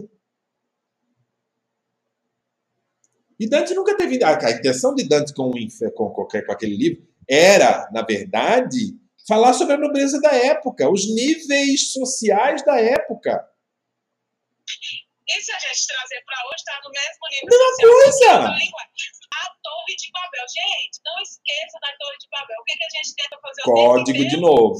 [3.38, 4.24] E Dante nunca teve.
[4.24, 5.52] A intenção de Dante com,
[5.94, 8.98] com, qualquer, com aquele livro era, na verdade,
[9.28, 13.46] falar sobre a nobreza da época, os níveis sociais da época.
[15.28, 19.23] E se a gente trazer para hoje, está no mesmo nível Mesma coisa!
[19.44, 20.46] A Torre de Babel.
[20.48, 22.60] Gente, não esqueça da Torre de Babel.
[22.60, 23.62] O que, que a gente tenta fazer?
[23.64, 24.80] Código de novo.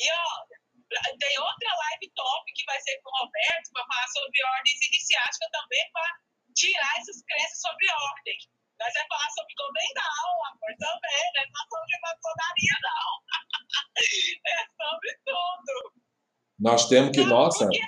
[0.00, 0.56] E olha,
[1.18, 5.48] tem outra live top que vai ser com o Roberto para falar sobre ordens iniciáticas
[5.52, 6.08] também para
[6.56, 8.38] tirar essas crenças sobre ordem.
[8.80, 9.54] Nós vamos falar sobre
[9.92, 13.10] Dawn, amor, também, não é só sobre maçonaria, não.
[14.48, 15.92] é sobre tudo.
[16.58, 17.66] Nós temos que, não, nossa.
[17.66, 17.80] Porque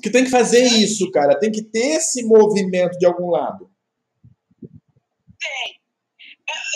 [0.00, 1.38] porque tem que fazer isso, cara.
[1.38, 3.68] Tem que ter esse movimento de algum lado.
[5.36, 5.76] Tem.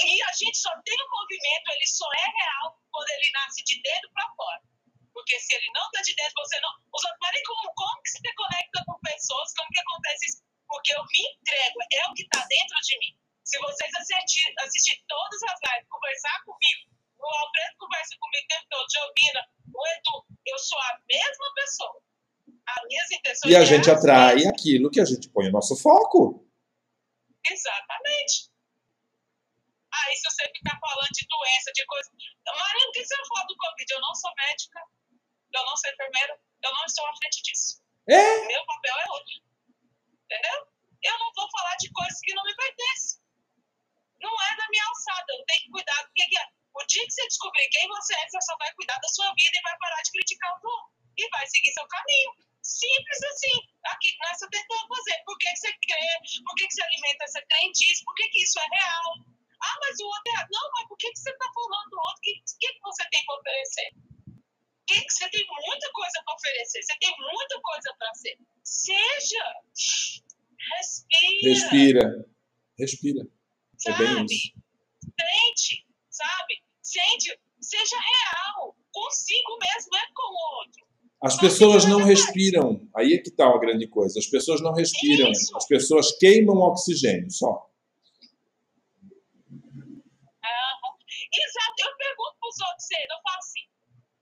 [0.05, 3.65] E a gente só tem o um movimento, ele só é real quando ele nasce
[3.65, 4.61] de dentro para fora.
[5.09, 6.69] Porque se ele não está de dentro, você não.
[6.93, 9.55] Os outros, como, como que você conecta com pessoas?
[9.57, 10.43] Como que acontece isso?
[10.69, 13.13] Porque eu me entrego, é o que está dentro de mim.
[13.43, 18.67] Se vocês assistirem assistir todas as lives, conversar comigo, o Alfredo conversa comigo o tempo
[18.69, 19.41] todo, Jovina,
[19.73, 22.05] o Edu, eu sou a mesma pessoa.
[22.67, 23.34] As minhas intenções.
[23.47, 26.47] E a gente atrai aquilo que a gente põe o nosso foco.
[27.45, 28.51] Exatamente.
[29.93, 32.11] Aí, se você ficar falando de doença, de coisa.
[32.47, 33.93] Maria, o que você vai falar do Covid?
[33.93, 34.81] Eu não sou médica,
[35.55, 37.83] eu não sou enfermeira, eu não estou à frente disso.
[38.09, 38.47] É?
[38.47, 39.35] Meu papel é outro.
[40.25, 40.67] Entendeu?
[41.03, 43.21] Eu não vou falar de coisas que não me pertencem.
[44.21, 45.27] Não é da minha alçada.
[45.29, 46.47] Eu tenho que cuidar do que é.
[46.75, 49.57] O dia que você descobrir quem você é, você só vai cuidar da sua vida
[49.57, 50.91] e vai parar de criticar o outro.
[51.17, 52.33] E vai seguir seu caminho.
[52.63, 53.57] Simples assim.
[53.85, 55.23] Aqui nessa tentando fazer.
[55.25, 56.43] Por que, você crê?
[56.43, 58.05] Por que, você alimenta essa crendice?
[58.05, 59.05] Por que, que isso é real?
[59.61, 60.47] Ah, mas o outro é.
[60.51, 62.17] Não, mas por que, que você está falando do outro?
[62.17, 63.91] O que, que, que você tem para oferecer?
[64.87, 66.83] Que, que você tem muita coisa para oferecer.
[66.83, 68.39] Você tem muita coisa para ser.
[68.65, 69.45] Seja.
[71.75, 72.27] Respira.
[72.79, 73.23] Respira.
[73.25, 73.29] Respira.
[73.77, 74.05] Sabe?
[74.05, 74.53] É bem isso.
[75.03, 76.63] Sente, sabe?
[76.83, 78.77] Sente, seja real.
[78.93, 80.87] Consigo mesmo, é com o outro.
[81.23, 82.87] As pessoas não respiram.
[82.95, 84.19] Aí é que está uma grande coisa.
[84.19, 85.31] As pessoas não respiram.
[85.31, 85.57] Isso.
[85.57, 87.71] As pessoas queimam oxigênio só.
[91.35, 91.75] Exato.
[91.83, 93.67] Eu pergunto para os outros, eu falo assim,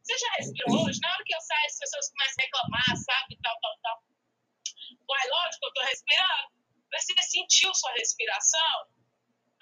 [0.02, 0.98] você já respirou hoje?
[1.02, 3.38] Na hora que eu saio, as pessoas começam a reclamar, sabe?
[3.42, 4.02] Tal, tal, tal.
[5.10, 6.51] Uai, lógico, eu estou respirando.
[6.92, 8.86] Você sentiu sua respiração?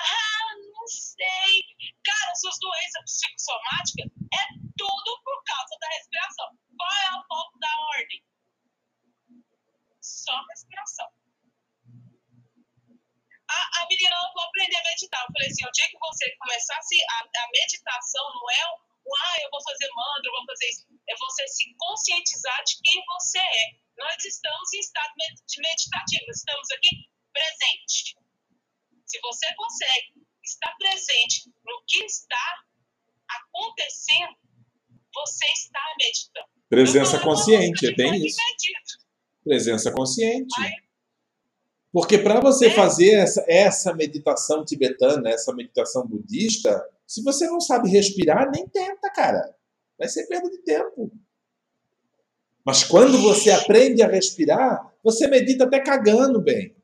[0.01, 1.63] Ah, não sei.
[2.03, 4.45] Cara, suas doenças psicossomáticas é
[4.77, 6.49] tudo por causa da respiração.
[6.77, 8.25] Qual é o foco da ordem?
[10.01, 11.07] Só respiração.
[13.51, 15.23] A, a menina não vou aprender a meditar.
[15.23, 19.37] Eu falei assim, o dia que você começasse a, a meditação não é o, ah,
[19.43, 20.87] eu vou fazer mantra, eu vou fazer isso.
[21.09, 23.67] É você se conscientizar de quem você é.
[23.99, 28.17] Nós estamos em estado meditativo, estamos aqui presente.
[29.07, 32.65] Se você consegue estar presente no que está
[33.29, 34.37] acontecendo,
[35.15, 36.49] você está meditando.
[36.69, 38.39] Presença consciente, é bem isso.
[39.43, 40.55] Presença consciente.
[41.93, 42.71] Porque para você é.
[42.71, 49.11] fazer essa, essa meditação tibetana, essa meditação budista, se você não sabe respirar, nem tenta,
[49.11, 49.55] cara.
[49.99, 51.11] Vai ser perda de tempo.
[52.65, 56.77] Mas quando você aprende a respirar, você medita até cagando bem.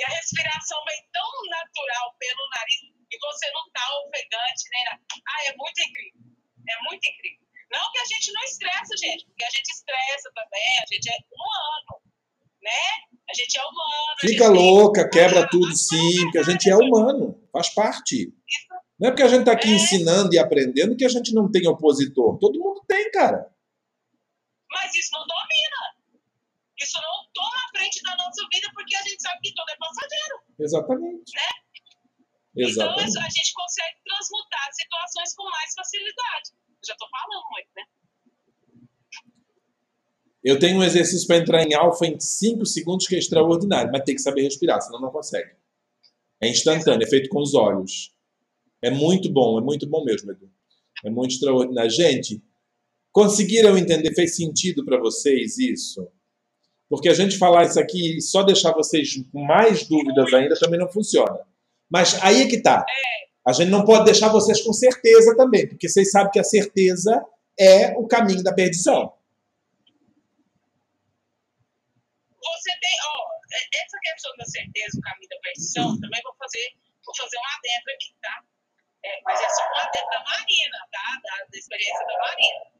[0.00, 5.00] E a respiração vem tão natural pelo nariz e você não está ofegante nem nada.
[5.28, 6.20] Ah, é muito incrível.
[6.56, 7.44] É muito incrível.
[7.70, 11.16] Não que a gente não estressa, gente, porque a gente estressa também, a gente é
[11.28, 12.02] humano,
[12.62, 12.82] né?
[13.28, 14.16] A gente é humano.
[14.20, 18.32] Fica louca, quebra tudo sim, porque a gente é humano, faz parte.
[18.48, 18.70] Isso.
[18.98, 19.72] Não é porque a gente está aqui é.
[19.72, 22.38] ensinando e aprendendo que a gente não tem opositor.
[22.38, 23.50] Todo mundo tem, cara.
[24.70, 25.89] Mas isso não domina.
[26.80, 29.76] Isso não toma a frente da nossa vida porque a gente sabe que tudo é
[29.76, 30.34] passageiro.
[30.58, 31.32] Exatamente.
[31.36, 31.48] Né?
[32.56, 33.10] Exatamente.
[33.10, 36.50] Então a gente consegue transmutar situações com mais facilidade.
[36.56, 37.84] Eu já estou falando muito, né?
[40.42, 44.02] Eu tenho um exercício para entrar em alfa em 5 segundos que é extraordinário, mas
[44.04, 45.54] tem que saber respirar, senão não consegue.
[46.40, 48.14] É instantâneo, é feito com os olhos.
[48.80, 50.50] É muito bom, é muito bom mesmo, Edu.
[51.04, 51.90] É muito extraordinário.
[51.90, 52.42] Gente,
[53.12, 54.14] conseguiram entender?
[54.14, 56.10] Fez sentido para vocês isso?
[56.90, 60.80] Porque a gente falar isso aqui e só deixar vocês com mais dúvidas ainda também
[60.80, 61.38] não funciona.
[61.88, 62.84] Mas aí é que tá.
[63.46, 67.24] A gente não pode deixar vocês com certeza também, porque vocês sabem que a certeza
[67.56, 69.14] é o caminho da perdição.
[72.42, 73.22] Você tem, ó,
[73.54, 76.74] é, essa questão da certeza, o caminho da perdição, também vou fazer,
[77.06, 78.42] vou fazer um adentro aqui, tá?
[79.04, 81.20] É, mas é só um adentro da Marina, tá?
[81.22, 82.79] Da, da experiência da Marina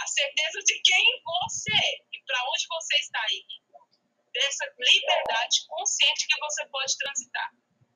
[0.00, 3.54] a certeza de quem você é e para onde você está indo.
[4.32, 7.50] Dessa liberdade consciente que você pode transitar.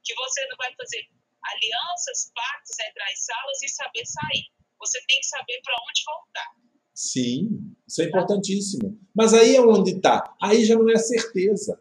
[0.04, 1.00] Que você não vai fazer
[1.44, 4.46] alianças, pactos, entrar em salas e saber sair.
[4.80, 6.50] Você tem que saber para onde voltar.
[6.94, 7.48] Sim,
[7.88, 9.00] isso é importantíssimo.
[9.14, 10.34] Mas aí é onde está.
[10.42, 11.80] Aí já não é certeza.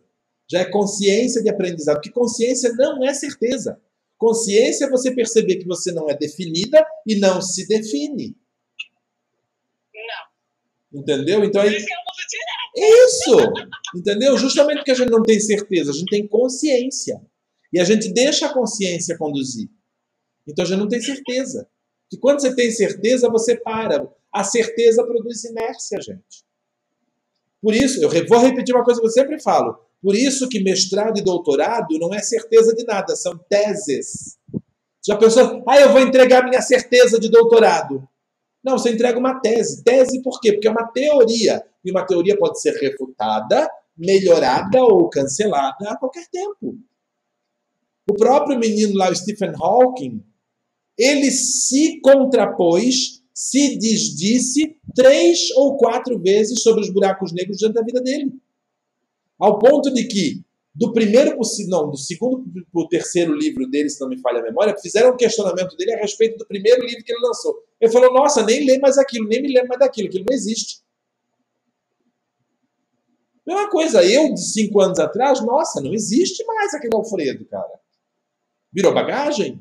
[0.49, 1.95] Já é consciência de aprendizado.
[1.95, 3.81] Porque consciência não é certeza.
[4.17, 8.37] Consciência é você perceber que você não é definida e não se define.
[10.93, 11.43] Entendeu?
[11.43, 11.83] Então aí.
[12.75, 13.37] Isso!
[13.95, 14.37] Entendeu?
[14.37, 17.19] Justamente porque a gente não tem certeza, a gente tem consciência.
[17.71, 19.67] E a gente deixa a consciência conduzir.
[20.47, 21.67] Então a gente não tem certeza.
[22.11, 24.07] E quando você tem certeza, você para.
[24.31, 26.43] A certeza produz inércia, gente.
[27.61, 29.79] Por isso, eu vou repetir uma coisa que eu sempre falo.
[30.01, 34.37] Por isso que mestrado e doutorado não é certeza de nada, são teses.
[35.05, 38.07] Já pensou, ah, eu vou entregar minha certeza de doutorado.
[38.63, 39.83] Não, você entrega uma tese.
[39.83, 40.53] Tese por quê?
[40.53, 41.63] Porque é uma teoria.
[41.83, 46.77] E uma teoria pode ser refutada, melhorada ou cancelada a qualquer tempo.
[48.09, 50.23] O próprio menino lá, o Stephen Hawking,
[50.97, 57.83] ele se contrapôs, se desdisse três ou quatro vezes sobre os buracos negros durante a
[57.83, 58.31] vida dele.
[59.39, 60.43] Ao ponto de que
[60.75, 61.37] do primeiro
[61.67, 65.13] não, do segundo para o terceiro livro dele, se não me falha a memória, fizeram
[65.13, 67.53] um questionamento dele a respeito do primeiro livro que ele lançou.
[67.83, 70.81] Ele falou: Nossa, nem lê mais aquilo, nem me lembro mais daquilo, aquilo não existe.
[73.45, 77.77] Mesma coisa, eu de cinco anos atrás, nossa, não existe mais aquele Alfredo, cara.
[78.71, 79.59] Virou bagagem?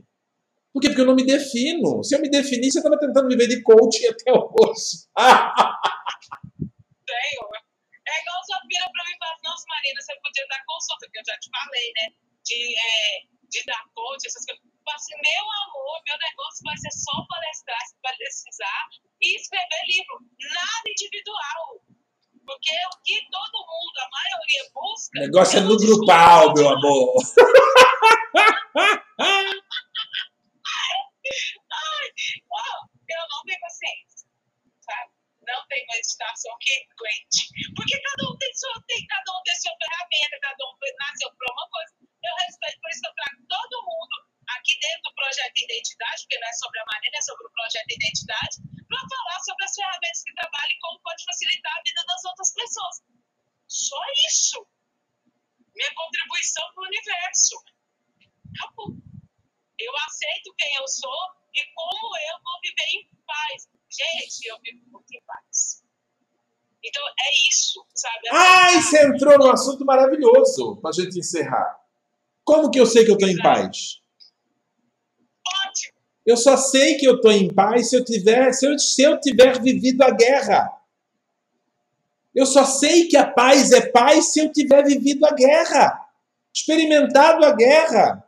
[0.73, 0.87] Por quê?
[0.87, 2.05] Porque eu não me defino.
[2.05, 5.11] Se eu me definisse, eu estava tentando viver de coaching até hoje.
[7.03, 7.43] Tenho.
[8.07, 11.23] É igual sua filha para mim falar, nossa, Marina, você podia dar consulta, que eu
[11.27, 12.15] já te falei, né?
[12.47, 14.72] De, é, de dar coach, essas coisas.
[14.91, 18.89] Assim, meu amor, meu negócio vai ser só palestrar se precisar
[19.21, 20.19] e escrever livro.
[20.41, 21.81] Nada individual.
[22.45, 25.19] Porque o que todo mundo, a maioria, busca.
[25.19, 27.15] O negócio é no grupal, meu amor.
[31.73, 32.09] Ai,
[33.09, 34.27] eu não tenho paciência,
[34.81, 35.13] sabe?
[35.47, 37.51] não tem meditação que cliente.
[37.75, 41.53] Porque cada um tem sua, tem, cada um tem sua ferramenta, cada um nasceu para
[41.53, 41.93] uma coisa.
[42.03, 46.39] Eu respeito, por isso eu trago todo mundo aqui dentro do projeto de identidade, porque
[46.39, 48.55] não é sobre a Marina, é sobre o projeto de identidade,
[48.89, 52.53] para falar sobre as ferramentas que trabalham e como pode facilitar a vida das outras
[52.53, 52.95] pessoas.
[53.69, 54.67] Só isso.
[55.75, 57.57] Minha contribuição para o universo.
[58.53, 58.93] Acabou.
[59.79, 61.21] Eu aceito quem eu sou
[61.55, 63.69] e como eu vou viver em paz.
[63.89, 65.83] Gente, eu vivo muito em paz.
[66.85, 68.29] Então é isso, sabe?
[68.31, 71.81] Ai, você entrou num assunto maravilhoso para a gente encerrar.
[72.45, 74.02] Como que eu sei que eu estou em paz?
[76.25, 79.21] Eu só sei que eu estou em paz se eu tiver, se eu, se eu
[79.21, 80.71] tiver vivido a guerra.
[82.35, 86.01] Eu só sei que a paz é paz se eu tiver vivido a guerra,
[86.55, 88.25] experimentado a guerra.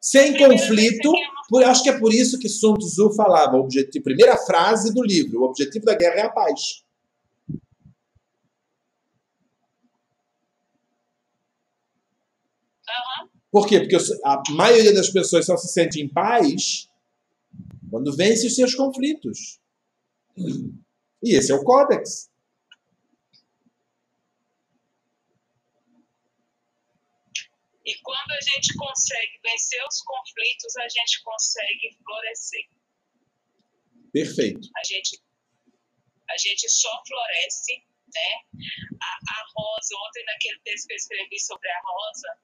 [0.00, 1.10] Sem conflito,
[1.48, 5.40] por, acho que é por isso que Sun Tzu falava, objetivo, primeira frase do livro,
[5.40, 6.85] o objetivo da guerra é a paz.
[13.56, 13.80] Por quê?
[13.80, 16.90] Porque a maioria das pessoas só se sente em paz
[17.90, 19.58] quando vence os seus conflitos.
[21.22, 22.30] E esse é o códex.
[27.82, 32.68] E quando a gente consegue vencer os conflitos, a gente consegue florescer.
[34.12, 34.68] Perfeito.
[34.76, 35.22] A gente,
[36.28, 37.72] a gente só floresce,
[38.14, 38.60] né?
[39.00, 42.38] A, a rosa, ontem naquele texto que eu escrevi sobre a rosa,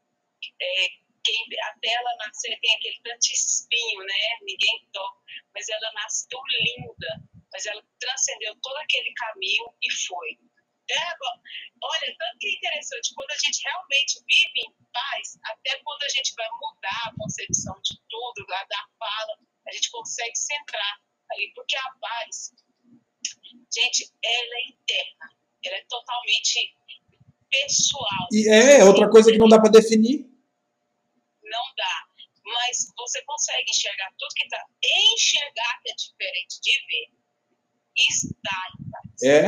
[0.59, 4.39] é, quem, até ela nascer tem aquele tanto espinho, né?
[4.43, 5.21] Ninguém toca,
[5.55, 10.39] mas ela nasceu linda, mas ela transcendeu todo aquele caminho e foi.
[10.91, 11.15] É,
[11.83, 16.09] olha, tanto que é interessante, quando a gente realmente vive em paz, até quando a
[16.09, 21.01] gente vai mudar a concepção de tudo, da fala, a gente consegue centrar
[21.31, 22.53] ali, porque a paz,
[23.73, 25.31] gente, ela é interna,
[25.65, 26.77] ela é totalmente
[27.51, 28.29] pessoal.
[28.33, 30.32] E é outra coisa que não dá para definir.
[31.53, 31.97] Não dá.
[32.45, 34.65] Mas você consegue enxergar tudo que está.
[35.13, 37.23] Enxergar que é diferente de ver.
[37.97, 39.23] Está em paz.
[39.23, 39.45] É.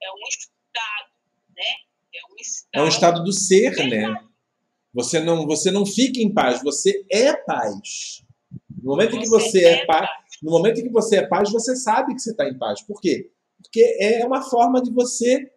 [0.00, 1.10] É um estado,
[1.56, 1.88] né?
[2.14, 4.28] É um estado, é um estado do ser, né?
[4.94, 8.24] Você não, você não fica em paz, você é paz.
[8.70, 10.08] No momento em que você é, é paz,
[10.42, 12.80] no momento em que você é paz, você sabe que você está em paz.
[12.82, 13.30] Por quê?
[13.62, 15.52] Porque é uma forma de você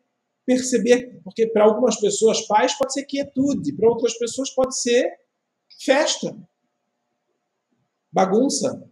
[0.45, 5.11] perceber, porque para algumas pessoas paz pode ser quietude, para outras pessoas pode ser
[5.83, 6.35] festa,
[8.11, 8.87] bagunça.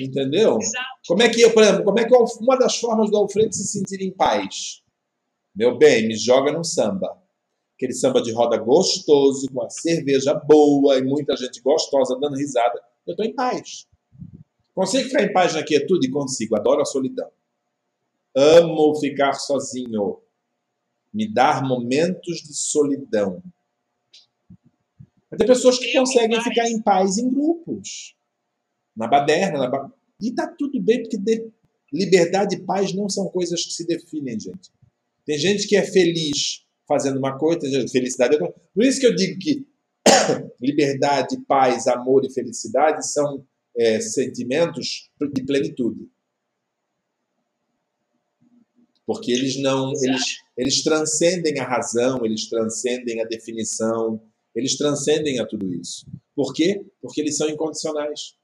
[0.00, 0.58] Entendeu?
[0.58, 0.86] Exato.
[1.06, 4.02] Como é que, por exemplo, como é que uma das formas do Alfredo se sentir
[4.02, 4.82] em paz?
[5.54, 7.16] Meu bem, me joga num samba.
[7.76, 12.80] Aquele samba de roda gostoso, com a cerveja boa e muita gente gostosa dando risada.
[13.06, 13.86] Eu estou em paz.
[14.74, 16.10] Consigo ficar em paz na quietude?
[16.10, 16.56] Consigo.
[16.56, 17.30] Adoro a solidão.
[18.34, 20.20] Amo ficar sozinho.
[21.12, 23.40] Me dar momentos de solidão.
[25.34, 28.14] Mas tem pessoas que conseguem ficar em paz em grupos
[28.96, 29.58] na baderna.
[29.58, 29.92] Na ba...
[30.20, 31.50] E tá tudo bem, porque de...
[31.92, 34.70] liberdade e paz não são coisas que se definem, gente.
[35.26, 38.62] Tem gente que é feliz fazendo uma coisa, felicidade é outra.
[38.72, 39.66] Por isso que eu digo que
[40.60, 43.44] liberdade, paz, amor e felicidade são
[43.76, 46.08] é, sentimentos de plenitude.
[49.06, 54.22] Porque eles não, eles, eles transcendem a razão, eles transcendem a definição,
[54.54, 56.06] eles transcendem a tudo isso.
[56.34, 56.84] Por quê?
[57.00, 58.36] Porque eles são incondicionais.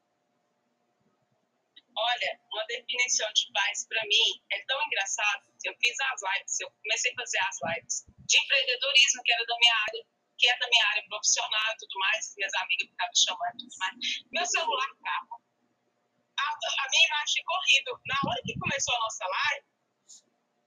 [1.97, 5.45] Olha, uma definição de paz para mim é tão engraçado.
[5.65, 9.57] Eu fiz as lives, eu comecei a fazer as lives de empreendedorismo, que era da
[9.59, 10.03] minha área,
[10.39, 13.97] que é da minha área profissional e tudo mais, minhas amigas ficavam chamando tudo mais.
[14.33, 15.37] Meu celular tava.
[16.39, 17.95] A, a minha imagem ficou horrível.
[18.07, 19.67] Na hora que começou a nossa live,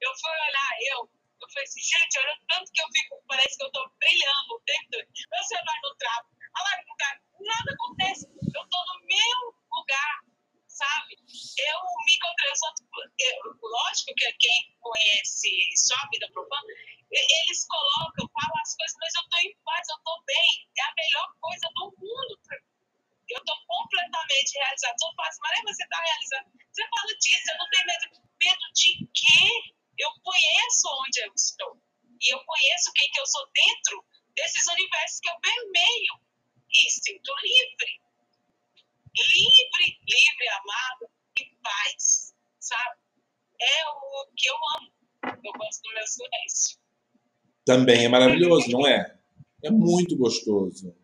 [0.01, 1.09] eu fui olhar, eu,
[1.43, 4.99] eu falei assim, gente, olha tanto que eu fico, parece que eu tô brilhando dentro.
[5.03, 8.23] Meu celular não trava, a live trava, nada acontece.
[8.27, 9.39] Eu tô no meu
[9.71, 10.13] lugar,
[10.67, 11.19] sabe?
[11.19, 16.67] Eu me encontrei, eu, lógico que quem conhece só a vida profana,
[17.11, 20.69] eles colocam, falam as coisas, mas eu tô em paz, eu tô bem.
[20.77, 22.73] É a melhor coisa do mundo pra mim.
[23.29, 24.95] Eu tô completamente realizado.
[25.01, 26.51] Eu falo assim, Maria, você tá realizado.
[26.71, 28.05] Você fala disso, eu não tenho medo.
[28.39, 29.82] Medo de quê?
[29.97, 31.77] Eu conheço onde eu estou.
[32.21, 36.13] E eu conheço quem que eu sou dentro desses universos que eu permeio.
[36.71, 38.01] E sinto livre.
[39.15, 42.33] Livre, livre, amado e paz.
[42.59, 42.97] Sabe?
[43.61, 44.93] É o que eu amo.
[45.43, 46.79] Eu gosto do meu silêncio.
[47.65, 49.17] Também é maravilhoso, não é?
[49.63, 50.95] É muito gostoso.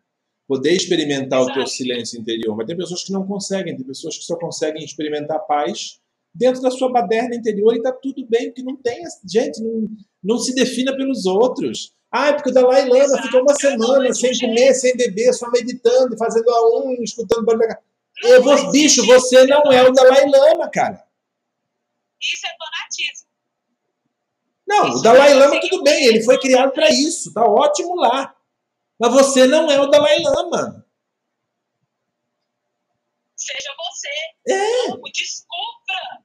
[0.46, 1.52] Poder experimentar Exato.
[1.52, 2.56] o teu silêncio interior.
[2.56, 5.99] Mas tem pessoas que não conseguem, tem pessoas que só conseguem experimentar paz
[6.34, 9.02] dentro da sua baderna interior e está tudo bem, porque não tem.
[9.28, 9.88] Gente, não,
[10.22, 11.94] não se defina pelos outros.
[12.12, 13.22] Ah, é porque o Dalai Lama Exato.
[13.22, 17.66] fica uma semana sem comer, sem beber, só meditando, fazendo a um, escutando barulho.
[18.22, 21.04] Eu vou, bicho, você não é o Dalai Lama, cara.
[22.20, 23.30] Isso é fanatismo.
[24.66, 28.36] Não, o Dalai Lama tudo bem, ele foi criado para isso, tá ótimo lá.
[28.98, 30.86] Mas você não é o Dalai Lama.
[33.36, 34.08] Seja você.
[34.48, 34.86] É.
[35.12, 36.19] Descubra.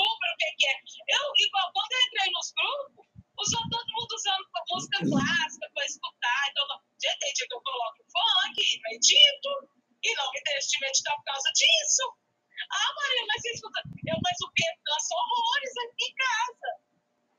[0.00, 0.76] Descubra o que é.
[1.12, 3.04] Eu, igual, quando eu entrei nos grupos,
[3.36, 6.42] usou todo mundo usando música clássica para escutar.
[6.48, 6.64] Então,
[7.04, 9.52] já dia que eu coloco funk, medito,
[10.00, 12.04] e não me deixo de meditar por causa disso.
[12.72, 13.80] Ah, Maria, mas você escuta.
[14.08, 16.68] Eu, mas o Pedro dança horrores aqui em casa.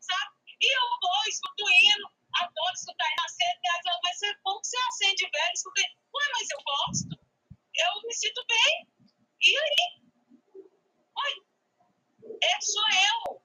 [0.05, 0.31] Sabe?
[0.61, 2.07] E eu vou, escuto hino,
[2.45, 3.57] adoro escutar nascer,
[4.05, 5.85] vai ser bom que você acende velho, escutei.
[6.13, 7.13] Ué, mas eu gosto.
[7.73, 8.85] Eu me sinto bem.
[9.41, 10.00] E aí?
[12.43, 13.41] É, sou eu.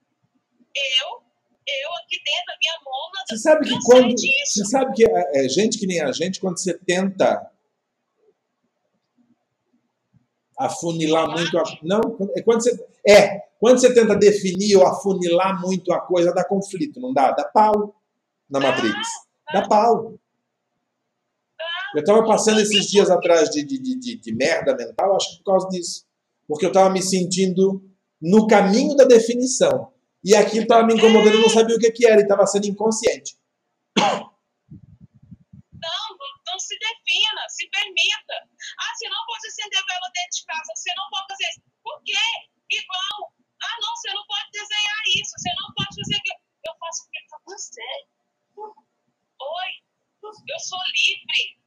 [0.75, 1.27] Eu,
[1.67, 3.25] eu aqui dentro da minha mônada.
[3.27, 4.15] Você sabe que quando.
[4.17, 7.51] Você sabe que é, é, gente que nem a gente, quando você tenta
[10.57, 11.63] afunilar muito a.
[11.83, 12.01] Não,
[12.35, 12.87] é quando você.
[13.07, 17.31] É, quando você tenta definir ou afunilar muito a coisa, dá conflito, não dá?
[17.31, 17.95] Dá pau
[18.49, 18.97] na Matrix.
[19.51, 20.17] Dá pau.
[21.95, 25.51] Eu estava passando esses dias atrás de, de, de, de, merda mental, acho que por
[25.51, 26.05] causa disso.
[26.47, 27.81] Porque eu estava me sentindo
[28.21, 29.93] no caminho da definição.
[30.23, 32.67] E aquilo estava me incomodando, eu não sabia o que, que era, e estava sendo
[32.67, 33.37] inconsciente.
[33.97, 34.17] Não,
[36.47, 38.35] não se defina, se permita.
[38.79, 41.61] Ah, você não pode acender vela dentro de casa, você não pode fazer isso.
[41.83, 42.27] Por quê?
[42.71, 43.33] Igual.
[43.61, 46.41] Ah, não, você não pode desenhar isso, você não pode fazer aquilo.
[46.67, 47.87] Eu faço porque para você.
[48.57, 49.71] Oi,
[50.25, 51.57] eu sou livre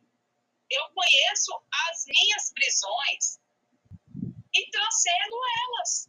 [0.71, 1.53] eu conheço
[1.89, 3.41] as minhas prisões
[4.55, 5.37] e transcendo
[5.67, 6.09] elas.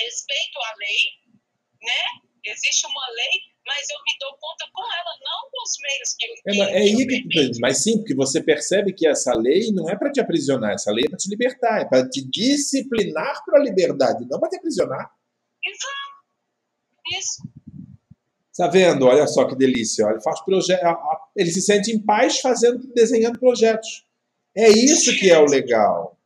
[0.00, 1.40] Respeito a lei,
[1.82, 2.30] né?
[2.44, 6.26] Existe uma lei, mas eu me dou conta com ela, não com os meios que
[6.26, 6.68] eu.
[6.74, 10.20] É, é que mas sim, porque você percebe que essa lei não é para te
[10.20, 14.40] aprisionar, essa lei é para te libertar, é para te disciplinar para a liberdade, não
[14.40, 15.10] para te aprisionar.
[15.62, 16.10] Exato.
[17.18, 17.42] Isso.
[18.50, 19.06] Está vendo?
[19.06, 20.04] Olha só que delícia.
[20.10, 20.40] Ele faz
[21.36, 24.04] ele se sente em paz fazendo, desenhando projetos.
[24.56, 26.18] É isso que é o legal.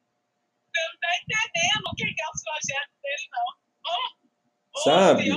[0.73, 3.47] Você não está entendendo o que é os projetos dele, não.
[3.87, 4.25] Oh,
[4.85, 5.31] Sabe?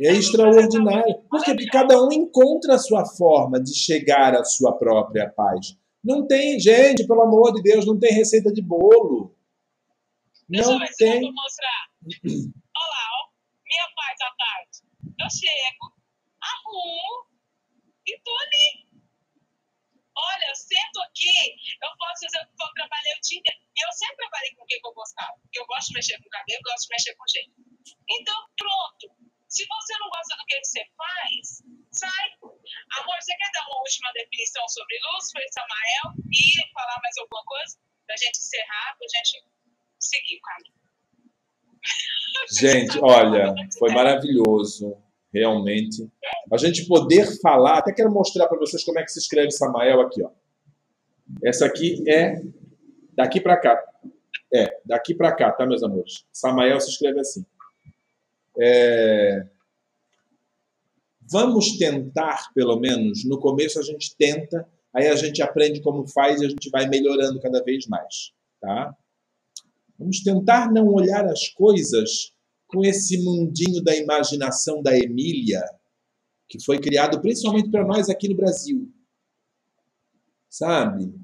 [0.00, 1.22] É extraordinário.
[1.28, 5.76] Porque cada um encontra a sua forma de chegar à sua própria paz.
[6.02, 9.36] Não tem, gente, pelo amor de Deus, não tem receita de bolo.
[10.48, 11.26] Não Deixa tem.
[11.26, 11.90] Eu mostrar.
[12.02, 13.30] Olha lá, ó.
[13.64, 14.90] Minha paz à tarde.
[15.20, 15.92] Eu chego,
[16.40, 17.28] arrumo
[18.06, 18.90] e tô ali.
[20.16, 21.32] Olha, eu sento aqui,
[21.80, 23.60] eu posso fazer o que eu trabalhei o dia inteiro.
[23.76, 25.32] E eu sempre trabalhei com quem eu gostava.
[25.40, 27.69] Porque eu gosto de mexer com cabelo, eu gosto de mexer com gente.
[28.08, 29.30] Então, pronto.
[29.48, 32.30] Se você não gosta do que você faz, sai.
[32.40, 37.42] Amor, você quer dar uma última definição sobre luz, foi Samael, e falar mais alguma
[37.44, 37.76] coisa?
[38.06, 39.44] Pra gente encerrar, pra gente
[39.98, 40.80] seguir o caminho.
[42.52, 44.96] Gente, olha, foi maravilhoso
[45.32, 46.08] realmente.
[46.52, 50.00] A gente poder falar, até quero mostrar para vocês como é que se escreve Samael
[50.00, 50.30] aqui, ó.
[51.44, 52.40] Essa aqui é
[53.14, 53.80] daqui para cá.
[54.52, 56.24] É, daqui para cá, tá, meus amores?
[56.32, 57.44] Samael se escreve assim.
[58.58, 59.46] É...
[61.30, 66.40] Vamos tentar, pelo menos, no começo a gente tenta, aí a gente aprende como faz
[66.40, 68.96] e a gente vai melhorando cada vez mais, tá?
[69.96, 72.32] Vamos tentar não olhar as coisas
[72.66, 75.62] com esse mundinho da imaginação da Emília,
[76.48, 78.90] que foi criado principalmente para nós aqui no Brasil.
[80.48, 81.14] Sabe?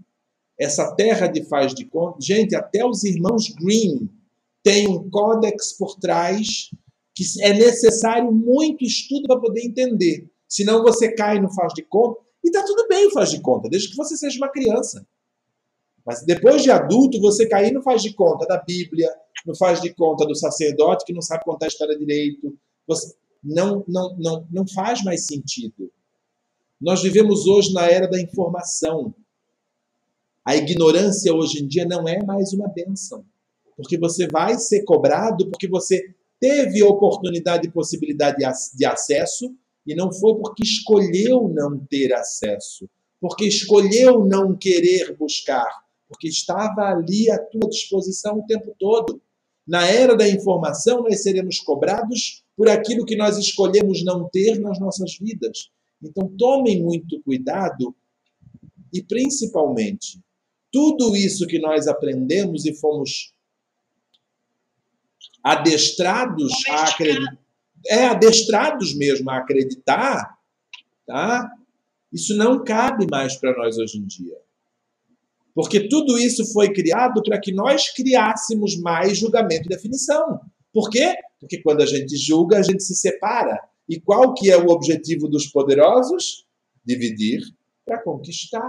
[0.58, 2.18] Essa terra de faz de conta.
[2.20, 4.08] Gente, até os irmãos Green
[4.62, 6.70] têm um códex por trás
[7.16, 10.30] que é necessário muito estudo para poder entender.
[10.46, 12.20] Senão você cai no faz de conta.
[12.44, 15.04] E está tudo bem o faz de conta, desde que você seja uma criança.
[16.04, 19.08] Mas depois de adulto, você cair no faz de conta da Bíblia,
[19.46, 22.56] no faz de conta do sacerdote que não sabe contar a história direito.
[22.86, 25.90] Você, não, não, não, não faz mais sentido.
[26.78, 29.14] Nós vivemos hoje na era da informação.
[30.44, 33.24] A ignorância hoje em dia não é mais uma benção.
[33.74, 38.38] Porque você vai ser cobrado porque você teve oportunidade e possibilidade
[38.74, 39.54] de acesso
[39.86, 42.88] e não foi porque escolheu não ter acesso,
[43.20, 45.68] porque escolheu não querer buscar,
[46.08, 49.22] porque estava ali à tua disposição o tempo todo.
[49.66, 54.78] Na era da informação, nós seremos cobrados por aquilo que nós escolhemos não ter nas
[54.78, 55.70] nossas vidas.
[56.02, 57.94] Então, tomem muito cuidado
[58.92, 60.20] e, principalmente,
[60.72, 63.32] tudo isso que nós aprendemos e fomos
[65.46, 67.38] adestrados a acreditar,
[67.86, 70.36] é adestrados mesmo a acreditar,
[71.06, 71.48] tá?
[72.12, 74.36] Isso não cabe mais para nós hoje em dia.
[75.54, 80.40] Porque tudo isso foi criado para que nós criássemos mais julgamento e definição.
[80.72, 81.14] Por quê?
[81.38, 83.56] Porque quando a gente julga, a gente se separa.
[83.88, 86.44] E qual que é o objetivo dos poderosos?
[86.84, 87.40] Dividir
[87.84, 88.68] para conquistar.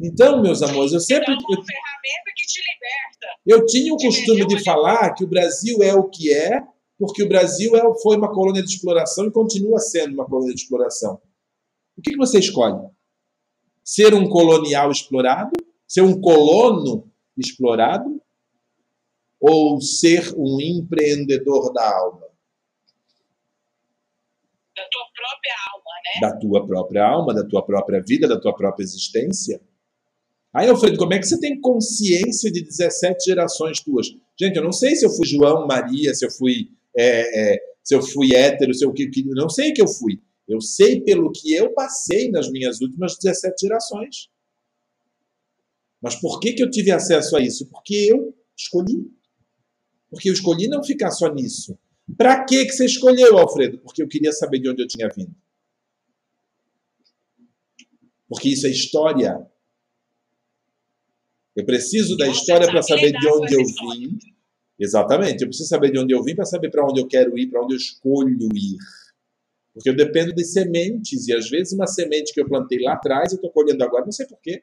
[0.00, 1.32] Então, meus amores, eu sempre.
[1.32, 3.40] Então, uma ferramenta que te liberta.
[3.46, 6.62] Eu tinha o costume de falar que o Brasil é o que é,
[6.98, 10.60] porque o Brasil é, foi uma colônia de exploração e continua sendo uma colônia de
[10.60, 11.20] exploração.
[11.96, 12.78] O que, que você escolhe?
[13.88, 15.50] ser um colonial explorado,
[15.86, 18.20] ser um colono explorado,
[19.40, 22.26] ou ser um empreendedor da alma?
[24.76, 26.20] Da tua própria alma, né?
[26.20, 29.58] Da tua própria alma, da tua própria vida, da tua própria existência.
[30.54, 34.06] Aí, Alfredo, como é que você tem consciência de 17 gerações tuas?
[34.40, 37.94] Gente, eu não sei se eu fui João, Maria, se eu fui, é, é, se
[37.94, 40.20] eu fui hétero, se eu que, não sei que eu fui.
[40.48, 44.30] Eu sei pelo que eu passei nas minhas últimas 17 gerações.
[46.00, 47.66] Mas por que, que eu tive acesso a isso?
[47.66, 49.10] Porque eu escolhi.
[50.10, 51.78] Porque eu escolhi não ficar só nisso.
[52.16, 53.78] Para que, que você escolheu, Alfredo?
[53.80, 55.34] Porque eu queria saber de onde eu tinha vindo.
[58.26, 59.46] Porque isso é história.
[61.58, 64.16] Eu preciso da história para saber de onde eu vim.
[64.78, 65.42] Exatamente.
[65.42, 67.60] Eu preciso saber de onde eu vim para saber para onde eu quero ir, para
[67.64, 68.76] onde eu escolho ir.
[69.74, 73.32] Porque eu dependo de sementes, e às vezes uma semente que eu plantei lá atrás,
[73.32, 74.62] eu estou colhendo agora, não sei porquê.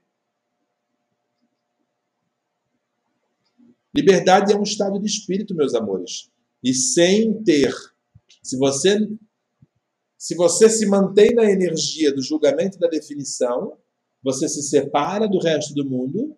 [3.94, 6.32] Liberdade é um estado de espírito, meus amores.
[6.64, 7.74] E sem ter,
[8.42, 9.06] se você
[10.18, 13.78] se você se mantém na energia do julgamento e da definição,
[14.24, 16.38] você se separa do resto do mundo,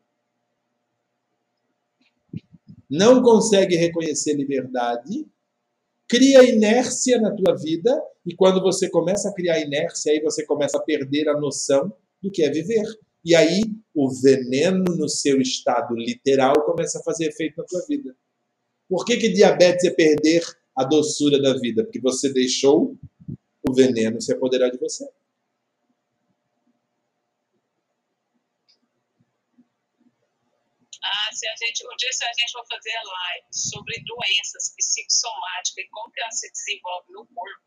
[2.90, 5.28] não consegue reconhecer liberdade
[6.08, 10.78] cria inércia na tua vida e quando você começa a criar inércia, aí você começa
[10.78, 12.86] a perder a noção do que é viver.
[13.24, 13.62] E aí
[13.94, 18.16] o veneno no seu estado literal começa a fazer efeito na tua vida.
[18.90, 20.44] Por que, que diabetes é perder
[20.76, 21.84] a doçura da vida?
[21.84, 22.98] Porque você deixou
[23.68, 25.06] o veneno se apoderar de você.
[31.04, 35.86] Ah, se a gente, um dia se a gente for fazer live sobre doenças psicossomáticas
[35.86, 37.62] e como que elas se desenvolvem no corpo,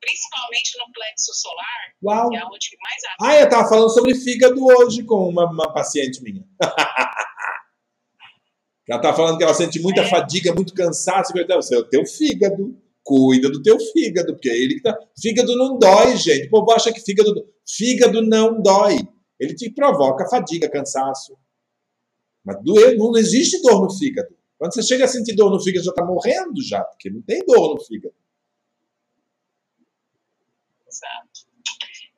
[0.00, 2.30] principalmente no plexo solar, Uau.
[2.30, 6.22] que é onde mais Ah, eu estava falando sobre fígado hoje com uma, uma paciente
[6.22, 6.44] minha.
[8.88, 10.08] ela estava falando que ela sente muita é.
[10.08, 11.32] fadiga, muito cansaço.
[11.32, 12.78] Você é o teu fígado.
[13.06, 14.98] Cuida do teu fígado, porque é ele que tá.
[15.20, 16.46] Fígado não dói, gente.
[16.46, 17.34] O povo acha que fígado.
[17.68, 18.96] Fígado não dói.
[19.38, 21.36] Ele te provoca fadiga, cansaço.
[22.44, 24.36] Mas doer, não existe dor no fígado.
[24.58, 27.44] Quando você chega a sentir dor no fígado, já está morrendo já, porque não tem
[27.44, 28.14] dor no fígado.
[30.86, 31.46] Exato.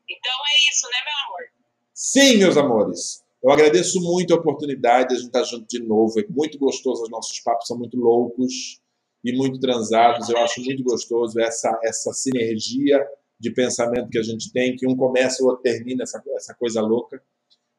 [0.08, 1.56] Então é isso, né, meu amor?
[1.94, 3.24] Sim, meus amores.
[3.42, 6.18] Eu agradeço muito a oportunidade de a gente estar junto de novo.
[6.20, 8.80] É muito gostoso, os nossos papos são muito loucos
[9.24, 10.28] e muito transados.
[10.28, 13.06] Eu acho muito gostoso essa, essa sinergia
[13.38, 16.80] de pensamento que a gente tem, que um começa o outro termina, essa, essa coisa
[16.80, 17.22] louca.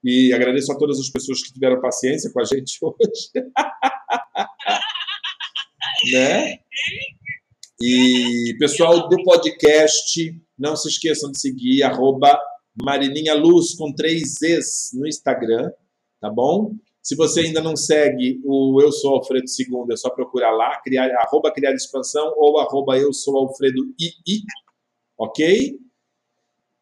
[0.10, 3.30] E agradeço a todas as pessoas que tiveram paciência com a gente hoje.
[6.14, 6.60] né?
[7.82, 12.40] E pessoal do podcast, não se esqueçam de seguir arroba
[12.82, 15.70] Marininha Luz com três Zs no Instagram,
[16.22, 16.72] tá bom?
[17.04, 21.14] Se você ainda não segue o Eu Sou Alfredo II, é só procurar lá, criar,
[21.18, 24.42] arroba criar expansão ou arroba Eu Sou Alfredo II,
[25.18, 25.78] ok?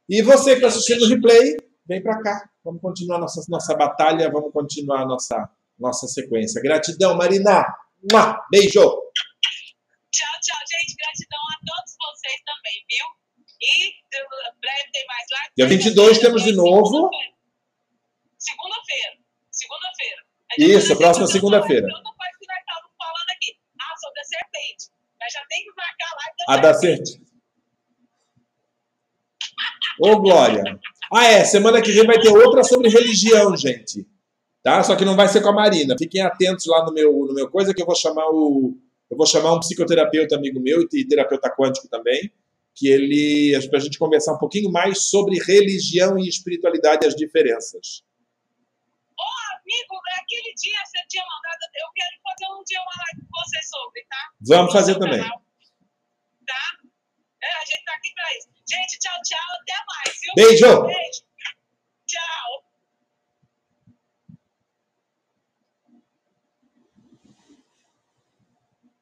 [0.10, 1.58] E você que está assistindo o replay,
[1.88, 2.55] vem para cá.
[2.66, 5.48] Vamos continuar nossa, nossa batalha, vamos continuar nossa,
[5.78, 6.60] nossa sequência.
[6.64, 7.64] Gratidão, Marina.
[8.50, 8.82] Beijo.
[10.12, 10.96] Tchau, tchau, gente.
[10.98, 13.06] Gratidão a todos vocês também, viu?
[13.62, 13.94] E
[14.60, 15.50] breve tem mais lá.
[15.56, 17.12] Dia 22 temos de novo.
[18.40, 19.18] Segunda-feira.
[19.52, 20.26] Segunda-feira.
[20.58, 21.88] Isso, próxima segunda-feira.
[23.32, 23.60] Aqui.
[23.80, 24.90] Ah, sobre a serpente.
[25.20, 27.26] Mas já tem que marcar a live da a da serpente.
[30.00, 30.64] Ô, Glória.
[31.11, 31.44] Ah, é.
[31.45, 34.07] Semana que vem vai ter outra sobre religião, gente.
[34.64, 34.82] Tá?
[34.84, 35.95] Só que não vai ser com a Marina.
[35.98, 38.76] Fiquem atentos lá no meu, no meu coisa que eu vou chamar o.
[39.10, 42.34] Eu vou chamar um psicoterapeuta amigo meu e terapeuta quântico também,
[42.73, 43.56] que ele.
[43.69, 48.03] para a gente conversar um pouquinho mais sobre religião e espiritualidade, as diferenças.
[49.15, 49.23] Ô,
[49.53, 51.61] amigo, naquele dia você tinha mandado.
[51.76, 54.30] Eu quero fazer um dia uma live com você sobre, tá?
[54.41, 55.22] Vamos fazer também.
[55.22, 55.45] Canal.
[56.48, 56.86] Tá?
[57.44, 58.55] É, a gente tá aqui pra isso.
[58.68, 59.48] Gente, tchau, tchau.
[59.62, 60.34] Até mais, viu?
[60.36, 60.82] Beijo.
[60.88, 61.22] Beijo.
[62.08, 62.64] Tchau.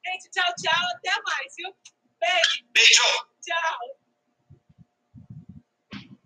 [0.04, 0.86] Gente, tchau, tchau.
[0.96, 1.74] Até mais, viu?
[2.20, 2.64] Beijo.
[2.74, 3.28] Beijo.
[3.40, 4.03] Tchau.